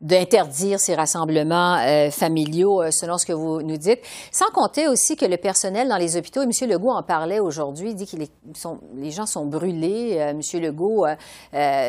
d'interdire 0.00 0.80
ces 0.80 0.94
rassemblements 0.94 1.76
euh, 1.78 2.10
familiaux, 2.10 2.82
euh, 2.82 2.90
selon 2.90 3.18
ce 3.18 3.26
que 3.26 3.32
vous 3.32 3.62
nous 3.62 3.76
dites. 3.76 4.00
Sans 4.32 4.50
compter 4.52 4.88
aussi 4.88 5.16
que 5.16 5.26
le 5.26 5.36
personnel 5.36 5.88
dans 5.88 5.96
les 5.96 6.16
hôpitaux, 6.16 6.42
et 6.42 6.44
M. 6.44 6.68
Legault 6.68 6.90
en 6.90 7.02
parlait 7.02 7.40
aujourd'hui, 7.40 7.94
dit 7.94 8.06
que 8.06 8.16
les 8.16 9.10
gens 9.10 9.26
sont 9.26 9.46
brûlés. 9.46 10.16
Euh, 10.18 10.30
M. 10.30 10.40
Legault, 10.54 11.06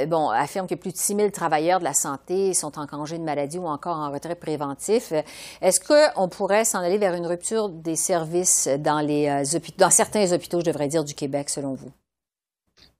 bon, 0.07 0.29
affirme 0.29 0.67
que 0.67 0.75
plus 0.75 0.91
de 0.91 0.97
6 0.97 1.15
000 1.15 1.29
travailleurs 1.29 1.79
de 1.79 1.83
la 1.83 1.93
santé 1.93 2.53
sont 2.53 2.77
en 2.77 2.87
congé 2.87 3.17
de 3.17 3.23
maladie 3.23 3.57
ou 3.57 3.67
encore 3.67 3.97
en 3.97 4.11
retrait 4.11 4.35
préventif. 4.35 5.13
Est-ce 5.61 5.79
qu'on 5.79 6.29
pourrait 6.29 6.65
s'en 6.65 6.79
aller 6.79 6.97
vers 6.97 7.13
une 7.13 7.27
rupture 7.27 7.69
des 7.69 7.95
services 7.95 8.67
dans, 8.79 8.99
les, 8.99 9.43
dans 9.77 9.89
certains 9.89 10.31
hôpitaux, 10.31 10.59
je 10.59 10.65
devrais 10.65 10.87
dire, 10.87 11.03
du 11.03 11.13
Québec, 11.13 11.49
selon 11.49 11.73
vous? 11.73 11.91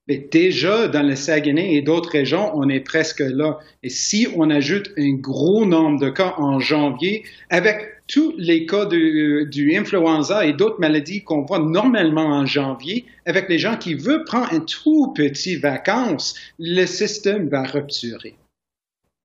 Mais 0.10 0.18
déjà, 0.18 0.88
dans 0.88 1.04
le 1.04 1.16
Saguenay 1.16 1.76
et 1.76 1.84
d'autres 1.84 2.10
régions, 2.10 2.52
on 2.56 2.68
est 2.68 2.80
presque 2.80 3.20
là. 3.20 3.60
Et 3.84 3.90
si 3.90 4.28
on 4.36 4.50
ajoute 4.50 4.90
un 4.98 5.14
gros 5.14 5.66
nombre 5.66 6.00
de 6.00 6.10
cas 6.10 6.34
en 6.38 6.60
janvier, 6.60 7.24
avec 7.52 7.78
tous 8.08 8.34
les 8.40 8.66
cas 8.66 8.86
de, 8.86 9.44
du 9.44 9.78
influenza 9.78 10.48
et 10.48 10.54
d'autres 10.54 10.80
maladies 10.80 11.24
qu'on 11.24 11.44
voit 11.44 11.60
normalement 11.60 12.26
en 12.26 12.48
janvier, 12.48 13.06
avec 13.28 13.50
les 13.50 13.60
gens 13.60 13.78
qui 13.78 13.94
veulent 13.94 14.24
prendre 14.26 14.52
un 14.52 14.62
tout 14.62 15.14
petit 15.16 15.58
vacances, 15.58 16.34
le 16.58 16.88
système 16.88 17.48
va 17.48 17.62
rupturer. 17.62 18.34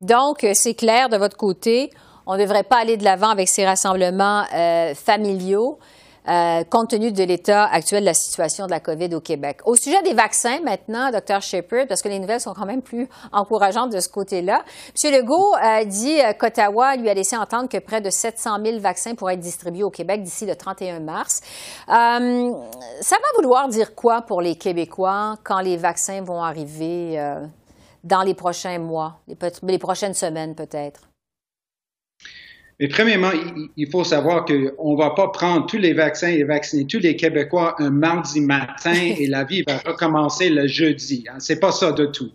Donc, 0.02 0.46
c'est 0.52 0.74
clair 0.74 1.08
de 1.08 1.16
votre 1.16 1.38
côté, 1.38 1.88
on 2.26 2.34
ne 2.34 2.42
devrait 2.42 2.62
pas 2.62 2.76
aller 2.76 2.98
de 2.98 3.04
l'avant 3.04 3.30
avec 3.30 3.48
ces 3.48 3.64
rassemblements 3.64 4.44
euh, 4.54 4.94
familiaux. 4.94 5.78
Euh, 6.26 6.64
compte 6.64 6.88
tenu 6.90 7.12
de 7.12 7.22
l'état 7.22 7.66
actuel 7.66 8.00
de 8.00 8.06
la 8.06 8.14
situation 8.14 8.64
de 8.64 8.70
la 8.70 8.80
COVID 8.80 9.14
au 9.14 9.20
Québec. 9.20 9.60
Au 9.66 9.74
sujet 9.74 10.02
des 10.02 10.14
vaccins 10.14 10.60
maintenant, 10.62 11.10
Dr. 11.10 11.42
Shepard, 11.42 11.86
parce 11.86 12.00
que 12.00 12.08
les 12.08 12.18
nouvelles 12.18 12.40
sont 12.40 12.54
quand 12.54 12.64
même 12.64 12.80
plus 12.80 13.08
encourageantes 13.30 13.92
de 13.92 14.00
ce 14.00 14.08
côté-là. 14.08 14.64
M. 15.04 15.12
Legault 15.12 15.54
a 15.60 15.84
dit 15.84 16.20
euh, 16.20 16.32
qu'Ottawa 16.32 16.96
lui 16.96 17.10
a 17.10 17.14
laissé 17.14 17.36
entendre 17.36 17.68
que 17.68 17.78
près 17.78 18.00
de 18.00 18.08
700 18.08 18.56
000 18.64 18.78
vaccins 18.80 19.14
pourraient 19.14 19.34
être 19.34 19.40
distribués 19.40 19.84
au 19.84 19.90
Québec 19.90 20.22
d'ici 20.22 20.46
le 20.46 20.56
31 20.56 21.00
mars. 21.00 21.42
Euh, 21.88 22.52
ça 23.00 23.16
va 23.16 23.28
vouloir 23.36 23.68
dire 23.68 23.94
quoi 23.94 24.22
pour 24.22 24.40
les 24.40 24.56
Québécois 24.56 25.36
quand 25.44 25.60
les 25.60 25.76
vaccins 25.76 26.22
vont 26.22 26.42
arriver 26.42 27.18
dans 28.02 28.22
les 28.22 28.34
prochains 28.34 28.78
mois, 28.78 29.18
les 29.62 29.78
prochaines 29.78 30.14
semaines 30.14 30.54
peut-être? 30.54 31.02
Mais 32.80 32.88
premièrement, 32.88 33.30
il 33.76 33.90
faut 33.90 34.04
savoir 34.04 34.44
qu'on 34.44 34.92
ne 34.92 34.98
va 34.98 35.10
pas 35.10 35.28
prendre 35.28 35.66
tous 35.66 35.78
les 35.78 35.92
vaccins 35.92 36.28
et 36.28 36.42
vacciner 36.42 36.86
tous 36.86 36.98
les 36.98 37.14
Québécois 37.14 37.76
un 37.78 37.90
mardi 37.90 38.40
matin 38.40 38.94
et 39.18 39.26
la 39.26 39.44
vie 39.44 39.62
va 39.62 39.78
recommencer 39.78 40.50
le 40.50 40.66
jeudi. 40.66 41.24
Hein. 41.30 41.36
C'est 41.38 41.60
pas 41.60 41.72
ça 41.72 41.92
de 41.92 42.06
tout. 42.06 42.32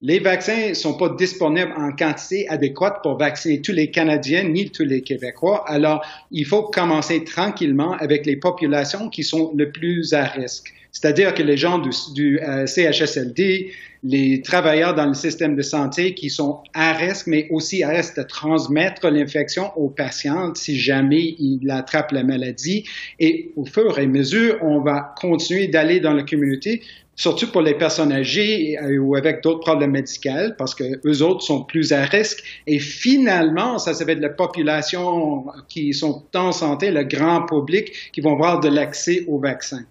les 0.00 0.20
vaccins 0.20 0.68
ne 0.68 0.74
sont 0.74 0.94
pas 0.94 1.08
disponibles 1.08 1.72
en 1.76 1.90
quantité 1.90 2.48
adéquate 2.48 3.02
pour 3.02 3.18
vacciner 3.18 3.60
tous 3.60 3.72
les 3.72 3.90
Canadiens 3.90 4.44
ni 4.44 4.70
tous 4.70 4.84
les 4.84 5.02
Québécois. 5.02 5.64
Alors, 5.68 6.04
il 6.30 6.46
faut 6.46 6.62
commencer 6.62 7.24
tranquillement 7.24 7.94
avec 7.94 8.26
les 8.26 8.36
populations 8.36 9.08
qui 9.08 9.24
sont 9.24 9.52
le 9.56 9.72
plus 9.72 10.14
à 10.14 10.24
risque. 10.24 10.72
C'est-à-dire 10.92 11.34
que 11.34 11.42
les 11.42 11.56
gens 11.56 11.78
du, 11.78 12.40
euh, 12.40 12.66
CHSLD, 12.66 13.72
les 14.02 14.42
travailleurs 14.42 14.94
dans 14.94 15.06
le 15.06 15.14
système 15.14 15.56
de 15.56 15.62
santé 15.62 16.14
qui 16.14 16.30
sont 16.30 16.60
à 16.74 16.92
risque, 16.92 17.26
mais 17.26 17.48
aussi 17.50 17.82
à 17.82 17.88
risque 17.90 18.16
de 18.16 18.22
transmettre 18.22 19.08
l'infection 19.08 19.70
aux 19.76 19.88
patients 19.88 20.54
si 20.54 20.78
jamais 20.78 21.34
ils 21.38 21.70
attrapent 21.70 22.12
la 22.12 22.24
maladie. 22.24 22.84
Et 23.18 23.52
au 23.56 23.64
fur 23.64 23.98
et 23.98 24.02
à 24.02 24.06
mesure, 24.06 24.58
on 24.62 24.80
va 24.80 25.14
continuer 25.20 25.68
d'aller 25.68 26.00
dans 26.00 26.12
la 26.12 26.22
communauté 26.22 26.82
surtout 27.18 27.50
pour 27.50 27.62
les 27.62 27.74
personnes 27.74 28.12
âgées 28.12 28.78
euh, 28.78 28.96
ou 28.98 29.16
avec 29.16 29.42
d'autres 29.42 29.60
problèmes 29.60 29.90
médicaux, 29.90 30.54
parce 30.56 30.74
que 30.74 30.84
eux 31.04 31.22
autres 31.22 31.42
sont 31.42 31.64
plus 31.64 31.92
à 31.92 32.04
risque. 32.04 32.42
Et 32.66 32.78
finalement, 32.78 33.78
ça, 33.78 33.92
ça 33.92 34.04
va 34.04 34.12
être 34.12 34.20
la 34.20 34.30
population 34.30 35.44
qui 35.68 35.92
sont 35.92 36.24
en 36.34 36.52
santé, 36.52 36.90
le 36.90 37.02
grand 37.02 37.44
public, 37.44 37.92
qui 38.12 38.20
vont 38.20 38.34
avoir 38.34 38.60
de 38.60 38.68
l'accès 38.68 39.24
aux 39.26 39.40
vaccins. 39.40 39.84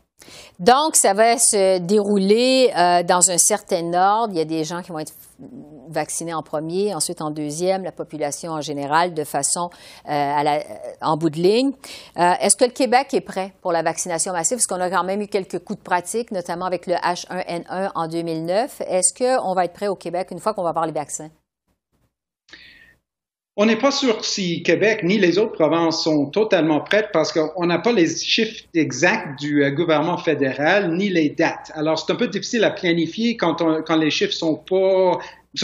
Donc, 0.59 0.95
ça 0.95 1.13
va 1.13 1.37
se 1.37 1.79
dérouler 1.79 2.71
euh, 2.75 3.03
dans 3.03 3.29
un 3.31 3.37
certain 3.37 3.93
ordre. 3.93 4.33
Il 4.33 4.37
y 4.37 4.41
a 4.41 4.45
des 4.45 4.63
gens 4.63 4.81
qui 4.81 4.91
vont 4.91 4.99
être 4.99 5.13
vaccinés 5.89 6.33
en 6.33 6.41
premier, 6.41 6.93
ensuite 6.93 7.21
en 7.21 7.31
deuxième, 7.31 7.83
la 7.83 7.91
population 7.91 8.53
en 8.53 8.61
général, 8.61 9.13
de 9.13 9.23
façon 9.23 9.69
euh, 10.07 10.09
à 10.11 10.43
la, 10.43 10.59
en 11.01 11.17
bout 11.17 11.29
de 11.29 11.37
ligne. 11.37 11.71
Euh, 12.17 12.33
est-ce 12.41 12.55
que 12.55 12.65
le 12.65 12.71
Québec 12.71 13.13
est 13.13 13.21
prêt 13.21 13.53
pour 13.61 13.71
la 13.71 13.83
vaccination 13.83 14.33
massive? 14.33 14.57
Parce 14.57 14.67
qu'on 14.67 14.81
a 14.81 14.89
quand 14.89 15.03
même 15.03 15.21
eu 15.21 15.27
quelques 15.27 15.59
coups 15.59 15.79
de 15.79 15.83
pratique, 15.83 16.31
notamment 16.31 16.65
avec 16.65 16.87
le 16.87 16.95
H1N1 16.95 17.91
en 17.95 18.07
2009. 18.07 18.81
Est-ce 18.87 19.13
qu'on 19.13 19.53
va 19.53 19.65
être 19.65 19.73
prêt 19.73 19.87
au 19.87 19.95
Québec 19.95 20.29
une 20.31 20.39
fois 20.39 20.53
qu'on 20.53 20.63
va 20.63 20.69
avoir 20.69 20.85
les 20.85 20.91
vaccins? 20.91 21.29
On 23.59 23.65
n'est 23.65 23.77
pas 23.77 23.89
sûr 23.89 24.23
si 24.23 24.61
Québec 24.61 25.01
ni 25.01 25.17
les 25.17 25.39
autres 25.39 25.53
provinces 25.53 26.03
sont 26.03 26.27
totalement 26.27 26.79
prêtes 26.79 27.09
parce 27.11 27.31
qu'on 27.31 27.65
n'a 27.65 27.79
pas 27.79 27.91
les 27.91 28.07
chiffres 28.15 28.63
exacts 28.75 29.39
du 29.39 29.63
euh, 29.63 29.71
gouvernement 29.71 30.19
fédéral 30.19 30.95
ni 30.95 31.09
les 31.09 31.29
dates. 31.29 31.71
Alors, 31.73 31.97
c'est 31.97 32.13
un 32.13 32.15
peu 32.15 32.27
difficile 32.27 32.63
à 32.63 32.69
planifier 32.69 33.35
quand, 33.35 33.59
les 33.99 34.11
chiffres 34.11 34.33
sont 34.33 34.55
pas 34.55 35.17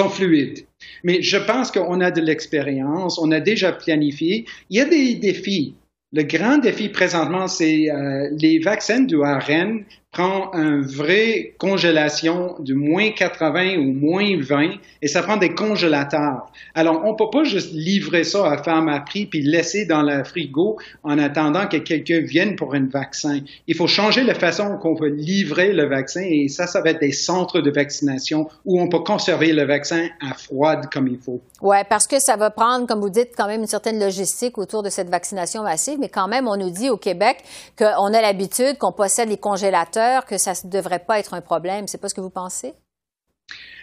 fluides. 0.09 0.65
Mais 1.03 1.21
je 1.21 1.37
pense 1.37 1.69
qu'on 1.69 2.01
a 2.01 2.09
de 2.09 2.19
l'expérience, 2.19 3.19
on 3.19 3.31
a 3.31 3.39
déjà 3.39 3.71
planifié. 3.71 4.45
Il 4.71 4.77
y 4.77 4.81
a 4.81 4.85
des 4.85 5.13
défis. 5.13 5.75
Le 6.13 6.23
grand 6.23 6.57
défi 6.57 6.89
présentement, 6.89 7.47
c'est 7.47 7.91
euh, 7.91 8.27
les 8.39 8.57
vaccins 8.57 9.01
du 9.01 9.21
ARN 9.23 9.85
prend 10.13 10.51
une 10.53 10.83
vraie 10.83 11.55
congélation 11.57 12.55
de 12.59 12.75
moins 12.75 13.09
80 13.09 13.77
ou 13.77 13.93
moins 13.93 14.39
20 14.39 14.75
et 15.01 15.07
ça 15.07 15.23
prend 15.23 15.37
des 15.37 15.55
congélateurs. 15.55 16.51
Alors, 16.75 17.01
on 17.03 17.15
peut 17.15 17.31
pas 17.31 17.43
juste 17.43 17.71
livrer 17.73 18.23
ça 18.23 18.49
à 18.49 18.61
femme 18.61 18.87
à 18.89 18.99
prix 18.99 19.25
puis 19.25 19.41
laisser 19.41 19.85
dans 19.85 20.03
le 20.03 20.23
frigo 20.23 20.77
en 21.03 21.17
attendant 21.17 21.67
que 21.67 21.77
quelqu'un 21.77 22.19
vienne 22.19 22.55
pour 22.55 22.75
un 22.75 22.85
vaccin. 22.85 23.39
Il 23.67 23.75
faut 23.75 23.87
changer 23.87 24.23
la 24.23 24.35
façon 24.35 24.77
qu'on 24.77 24.93
veut 24.93 25.09
livrer 25.09 25.73
le 25.73 25.87
vaccin 25.89 26.21
et 26.23 26.47
ça, 26.47 26.67
ça 26.67 26.81
va 26.81 26.91
être 26.91 27.01
des 27.01 27.11
centres 27.11 27.59
de 27.61 27.71
vaccination 27.71 28.47
où 28.65 28.79
on 28.79 28.87
peut 28.87 28.99
conserver 28.99 29.51
le 29.51 29.65
vaccin 29.65 30.09
à 30.21 30.35
froide 30.35 30.89
comme 30.93 31.07
il 31.07 31.17
faut. 31.17 31.41
Oui, 31.61 31.77
parce 31.89 32.05
que 32.05 32.19
ça 32.19 32.35
va 32.35 32.51
prendre, 32.51 32.85
comme 32.85 33.01
vous 33.01 33.09
dites, 33.09 33.29
quand 33.35 33.47
même 33.47 33.61
une 33.61 33.67
certaine 33.67 33.99
logistique 33.99 34.59
autour 34.59 34.83
de 34.83 34.89
cette 34.89 35.09
vaccination 35.09 35.63
massive, 35.63 35.97
mais 35.99 36.09
quand 36.09 36.27
même, 36.27 36.47
on 36.47 36.55
nous 36.55 36.69
dit 36.69 36.91
au 36.91 36.97
Québec 36.97 37.37
qu'on 37.79 38.13
a 38.13 38.21
l'habitude, 38.21 38.77
qu'on 38.77 38.91
possède 38.91 39.29
les 39.29 39.37
congélateurs 39.37 40.02
que 40.25 40.37
ça 40.37 40.53
ne 40.63 40.69
devrait 40.69 40.99
pas 40.99 41.19
être 41.19 41.33
un 41.33 41.41
problème. 41.41 41.87
C'est 41.87 41.97
pas 41.97 42.09
ce 42.09 42.15
que 42.15 42.21
vous 42.21 42.29
pensez? 42.29 42.73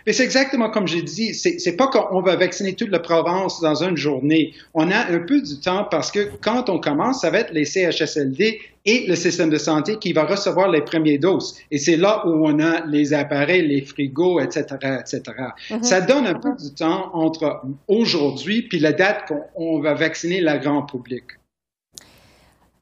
Mais 0.06 0.12
c'est 0.12 0.24
exactement 0.24 0.70
comme 0.70 0.88
j'ai 0.88 1.02
dit. 1.02 1.34
C'est 1.34 1.76
pas 1.76 1.88
qu'on 1.88 2.22
va 2.22 2.36
vacciner 2.36 2.74
toute 2.74 2.90
la 2.90 3.00
Provence 3.00 3.60
dans 3.60 3.82
une 3.84 3.96
journée. 3.96 4.54
On 4.74 4.90
a 4.90 5.12
un 5.12 5.18
peu 5.20 5.40
du 5.40 5.60
temps 5.60 5.86
parce 5.90 6.10
que 6.10 6.30
quand 6.40 6.70
on 6.70 6.78
commence, 6.78 7.20
ça 7.20 7.30
va 7.30 7.40
être 7.40 7.52
les 7.52 7.66
CHSLD 7.66 8.60
et 8.86 9.06
le 9.06 9.14
système 9.14 9.50
de 9.50 9.58
santé 9.58 9.98
qui 9.98 10.14
va 10.14 10.24
recevoir 10.24 10.70
les 10.70 10.80
premières 10.80 11.20
doses. 11.20 11.58
Et 11.70 11.76
c'est 11.76 11.96
là 11.96 12.26
où 12.26 12.46
on 12.46 12.58
a 12.60 12.86
les 12.86 13.12
appareils, 13.12 13.66
les 13.66 13.82
frigos, 13.82 14.40
etc., 14.40 14.64
etc. 15.00 15.22
Mm-hmm. 15.68 15.82
Ça 15.82 16.00
donne 16.00 16.26
un 16.26 16.34
peu 16.34 16.54
du 16.56 16.72
temps 16.74 17.10
entre 17.12 17.62
aujourd'hui 17.88 18.62
puis 18.62 18.78
la 18.78 18.92
date 18.92 19.28
qu'on 19.28 19.80
va 19.80 19.92
vacciner 19.94 20.40
la 20.40 20.56
grande 20.56 20.88
public. 20.88 21.24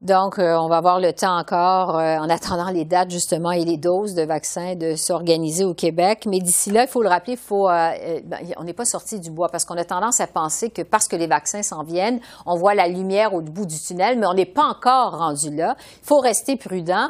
Donc, 0.00 0.38
euh, 0.38 0.54
on 0.54 0.68
va 0.68 0.76
avoir 0.76 1.00
le 1.00 1.12
temps 1.12 1.36
encore, 1.36 1.98
euh, 1.98 2.18
en 2.18 2.30
attendant 2.30 2.70
les 2.70 2.84
dates 2.84 3.10
justement 3.10 3.50
et 3.50 3.64
les 3.64 3.76
doses 3.76 4.14
de 4.14 4.22
vaccins, 4.22 4.76
de 4.76 4.94
s'organiser 4.94 5.64
au 5.64 5.74
Québec. 5.74 6.24
Mais 6.28 6.38
d'ici 6.38 6.70
là, 6.70 6.82
il 6.84 6.88
faut 6.88 7.02
le 7.02 7.08
rappeler, 7.08 7.34
faut, 7.34 7.68
euh, 7.68 8.20
ben, 8.24 8.38
on 8.58 8.64
n'est 8.64 8.72
pas 8.72 8.84
sorti 8.84 9.18
du 9.18 9.32
bois 9.32 9.48
parce 9.48 9.64
qu'on 9.64 9.76
a 9.76 9.84
tendance 9.84 10.20
à 10.20 10.28
penser 10.28 10.70
que 10.70 10.82
parce 10.82 11.08
que 11.08 11.16
les 11.16 11.26
vaccins 11.26 11.64
s'en 11.64 11.82
viennent, 11.82 12.20
on 12.46 12.54
voit 12.54 12.74
la 12.74 12.86
lumière 12.86 13.34
au 13.34 13.40
bout 13.40 13.66
du 13.66 13.76
tunnel, 13.76 14.20
mais 14.20 14.26
on 14.26 14.34
n'est 14.34 14.46
pas 14.46 14.66
encore 14.66 15.18
rendu 15.18 15.50
là. 15.50 15.74
Il 15.80 16.06
faut 16.06 16.20
rester 16.20 16.54
prudent 16.54 17.08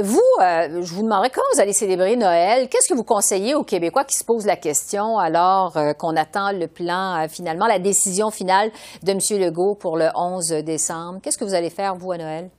vous, 0.00 0.20
euh, 0.40 0.82
je 0.82 0.94
vous 0.94 1.02
demanderais 1.02 1.30
comment 1.30 1.46
vous 1.54 1.60
allez 1.60 1.72
célébrer 1.72 2.16
Noël? 2.16 2.68
Qu'est-ce 2.68 2.88
que 2.88 2.94
vous 2.94 3.04
conseillez 3.04 3.54
aux 3.54 3.64
Québécois 3.64 4.04
qui 4.04 4.16
se 4.16 4.24
posent 4.24 4.46
la 4.46 4.56
question 4.56 5.18
alors 5.18 5.76
euh, 5.76 5.92
qu'on 5.92 6.16
attend 6.16 6.52
le 6.52 6.66
plan, 6.66 7.22
euh, 7.22 7.28
finalement, 7.28 7.66
la 7.66 7.78
décision 7.78 8.30
finale 8.30 8.70
de 9.02 9.12
M. 9.12 9.18
Legault 9.40 9.74
pour 9.74 9.96
le 9.96 10.08
11 10.14 10.48
décembre? 10.64 11.20
Qu'est-ce 11.22 11.38
que 11.38 11.44
vous 11.44 11.54
allez 11.54 11.70
faire, 11.70 11.94
vous, 11.96 12.12
à 12.12 12.18
Noël? 12.18 12.50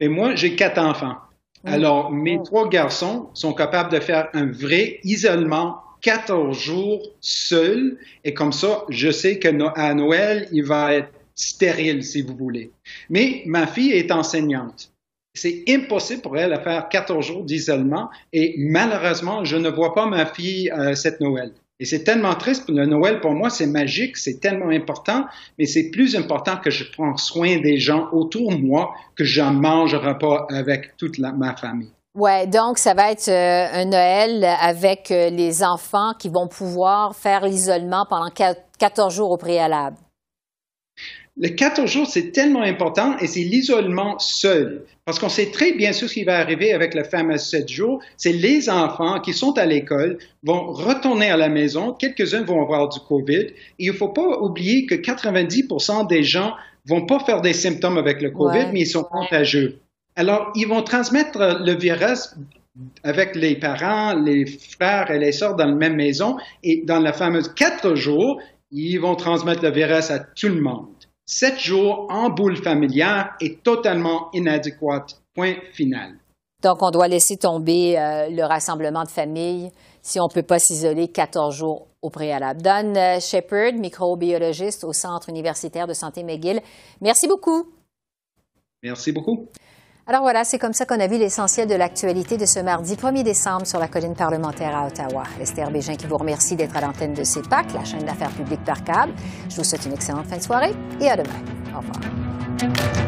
Et 0.00 0.08
moi, 0.08 0.34
j'ai 0.34 0.56
quatre 0.56 0.78
enfants. 0.78 1.16
Mmh. 1.64 1.68
Alors, 1.68 2.10
mes 2.10 2.38
mmh. 2.38 2.42
trois 2.44 2.68
garçons 2.68 3.28
sont 3.34 3.52
capables 3.52 3.92
de 3.92 4.00
faire 4.00 4.28
un 4.32 4.46
vrai 4.46 5.00
isolement 5.04 5.76
14 6.02 6.56
jours 6.58 7.00
seuls. 7.20 7.98
Et 8.24 8.34
comme 8.34 8.52
ça, 8.52 8.84
je 8.88 9.10
sais 9.10 9.38
que 9.38 9.48
à 9.78 9.94
Noël, 9.94 10.48
il 10.52 10.64
va 10.64 10.94
être 10.94 11.12
stérile, 11.34 12.04
si 12.04 12.22
vous 12.22 12.36
voulez. 12.36 12.72
Mais 13.10 13.42
ma 13.46 13.66
fille 13.66 13.92
est 13.92 14.10
enseignante. 14.10 14.91
C'est 15.34 15.64
impossible 15.68 16.20
pour 16.20 16.36
elle 16.36 16.50
de 16.50 16.60
faire 16.60 16.88
14 16.88 17.24
jours 17.24 17.44
d'isolement 17.44 18.10
et 18.32 18.54
malheureusement, 18.58 19.44
je 19.44 19.56
ne 19.56 19.70
vois 19.70 19.94
pas 19.94 20.06
ma 20.06 20.26
fille 20.26 20.70
euh, 20.70 20.94
cette 20.94 21.20
Noël. 21.20 21.52
Et 21.80 21.84
c'est 21.84 22.04
tellement 22.04 22.34
triste. 22.34 22.68
Le 22.68 22.86
Noël, 22.86 23.20
pour 23.20 23.32
moi, 23.32 23.50
c'est 23.50 23.66
magique, 23.66 24.16
c'est 24.16 24.40
tellement 24.40 24.68
important, 24.68 25.24
mais 25.58 25.66
c'est 25.66 25.90
plus 25.90 26.14
important 26.16 26.56
que 26.56 26.70
je 26.70 26.84
prends 26.92 27.16
soin 27.16 27.58
des 27.60 27.78
gens 27.78 28.08
autour 28.12 28.52
de 28.52 28.58
moi, 28.58 28.94
que 29.16 29.24
je 29.24 29.40
n'en 29.40 29.52
mangerai 29.52 30.16
pas 30.18 30.46
avec 30.50 30.96
toute 30.96 31.18
ma 31.18 31.56
famille. 31.56 31.90
Ouais, 32.14 32.46
donc 32.46 32.76
ça 32.76 32.92
va 32.92 33.10
être 33.10 33.26
euh, 33.28 33.66
un 33.72 33.86
Noël 33.86 34.44
avec 34.60 35.10
euh, 35.10 35.30
les 35.30 35.64
enfants 35.64 36.12
qui 36.18 36.28
vont 36.28 36.46
pouvoir 36.46 37.16
faire 37.16 37.46
l'isolement 37.46 38.04
pendant 38.08 38.28
14 38.78 39.14
jours 39.14 39.30
au 39.30 39.38
préalable. 39.38 39.96
Le 41.38 41.48
14 41.48 41.90
jours, 41.90 42.06
c'est 42.06 42.30
tellement 42.30 42.60
important 42.60 43.16
et 43.18 43.26
c'est 43.26 43.40
l'isolement 43.40 44.18
seul. 44.18 44.84
Parce 45.06 45.18
qu'on 45.18 45.30
sait 45.30 45.50
très 45.50 45.72
bien 45.72 45.94
ce 45.94 46.04
qui 46.04 46.24
va 46.24 46.38
arriver 46.38 46.72
avec 46.72 46.94
le 46.94 47.04
fameux 47.04 47.38
7 47.38 47.68
jours. 47.68 48.02
C'est 48.18 48.32
les 48.32 48.68
enfants 48.68 49.18
qui 49.20 49.32
sont 49.32 49.56
à 49.56 49.64
l'école 49.64 50.18
vont 50.42 50.72
retourner 50.72 51.30
à 51.30 51.38
la 51.38 51.48
maison. 51.48 51.94
Quelques-uns 51.94 52.42
vont 52.42 52.60
avoir 52.60 52.90
du 52.90 53.00
COVID. 53.00 53.34
Et 53.34 53.54
il 53.78 53.88
ne 53.88 53.96
faut 53.96 54.10
pas 54.10 54.40
oublier 54.40 54.84
que 54.84 54.94
90% 54.94 56.06
des 56.06 56.22
gens 56.22 56.52
vont 56.86 57.06
pas 57.06 57.18
faire 57.20 57.40
des 57.40 57.54
symptômes 57.54 57.96
avec 57.96 58.20
le 58.20 58.30
COVID, 58.30 58.66
mais 58.72 58.80
ils 58.80 58.86
sont 58.86 59.04
contagieux. 59.04 59.78
Alors, 60.16 60.52
ils 60.54 60.68
vont 60.68 60.82
transmettre 60.82 61.62
le 61.64 61.72
virus 61.72 62.34
avec 63.04 63.34
les 63.36 63.56
parents, 63.56 64.14
les 64.14 64.44
frères 64.46 65.10
et 65.10 65.18
les 65.18 65.32
sœurs 65.32 65.56
dans 65.56 65.66
la 65.66 65.74
même 65.74 65.96
maison. 65.96 66.36
Et 66.62 66.82
dans 66.84 66.98
la 66.98 67.14
fameuse 67.14 67.48
4 67.54 67.94
jours, 67.94 68.38
ils 68.70 68.98
vont 68.98 69.16
transmettre 69.16 69.62
le 69.62 69.70
virus 69.70 70.10
à 70.10 70.18
tout 70.18 70.48
le 70.48 70.60
monde. 70.60 70.88
Sept 71.34 71.58
jours 71.58 72.08
en 72.10 72.28
boule 72.28 72.58
familière 72.58 73.36
est 73.40 73.62
totalement 73.62 74.28
inadéquate. 74.34 75.22
Point 75.34 75.54
final. 75.72 76.18
Donc, 76.62 76.82
on 76.82 76.90
doit 76.90 77.08
laisser 77.08 77.38
tomber 77.38 77.98
euh, 77.98 78.28
le 78.28 78.42
rassemblement 78.44 79.02
de 79.04 79.08
famille 79.08 79.70
si 80.02 80.20
on 80.20 80.24
ne 80.24 80.30
peut 80.30 80.42
pas 80.42 80.58
s'isoler 80.58 81.08
14 81.08 81.56
jours 81.56 81.86
au 82.02 82.10
préalable. 82.10 82.60
Don 82.60 82.94
euh, 82.94 83.18
Shepard, 83.18 83.72
microbiologiste 83.72 84.84
au 84.84 84.92
Centre 84.92 85.30
universitaire 85.30 85.86
de 85.86 85.94
santé 85.94 86.22
McGill, 86.22 86.60
merci 87.00 87.26
beaucoup. 87.26 87.64
Merci 88.82 89.10
beaucoup. 89.10 89.48
Alors 90.04 90.22
voilà, 90.22 90.42
c'est 90.42 90.58
comme 90.58 90.72
ça 90.72 90.84
qu'on 90.84 90.98
a 90.98 91.06
vu 91.06 91.16
l'essentiel 91.16 91.68
de 91.68 91.76
l'actualité 91.76 92.36
de 92.36 92.44
ce 92.44 92.58
mardi 92.58 92.96
1er 92.96 93.22
décembre 93.22 93.66
sur 93.68 93.78
la 93.78 93.86
colline 93.86 94.14
parlementaire 94.16 94.76
à 94.76 94.88
Ottawa. 94.88 95.22
Esther 95.40 95.70
Bégin 95.70 95.94
qui 95.94 96.08
vous 96.08 96.16
remercie 96.16 96.56
d'être 96.56 96.76
à 96.76 96.80
l'antenne 96.80 97.14
de 97.14 97.22
CEPAC, 97.22 97.72
la 97.72 97.84
chaîne 97.84 98.04
d'affaires 98.04 98.32
publiques 98.32 98.64
par 98.64 98.82
câble. 98.82 99.12
Je 99.48 99.56
vous 99.56 99.64
souhaite 99.64 99.86
une 99.86 99.92
excellente 99.92 100.26
fin 100.26 100.38
de 100.38 100.42
soirée 100.42 100.74
et 101.00 101.08
à 101.08 101.16
demain. 101.16 101.38
Au 101.72 101.78
revoir. 101.78 103.01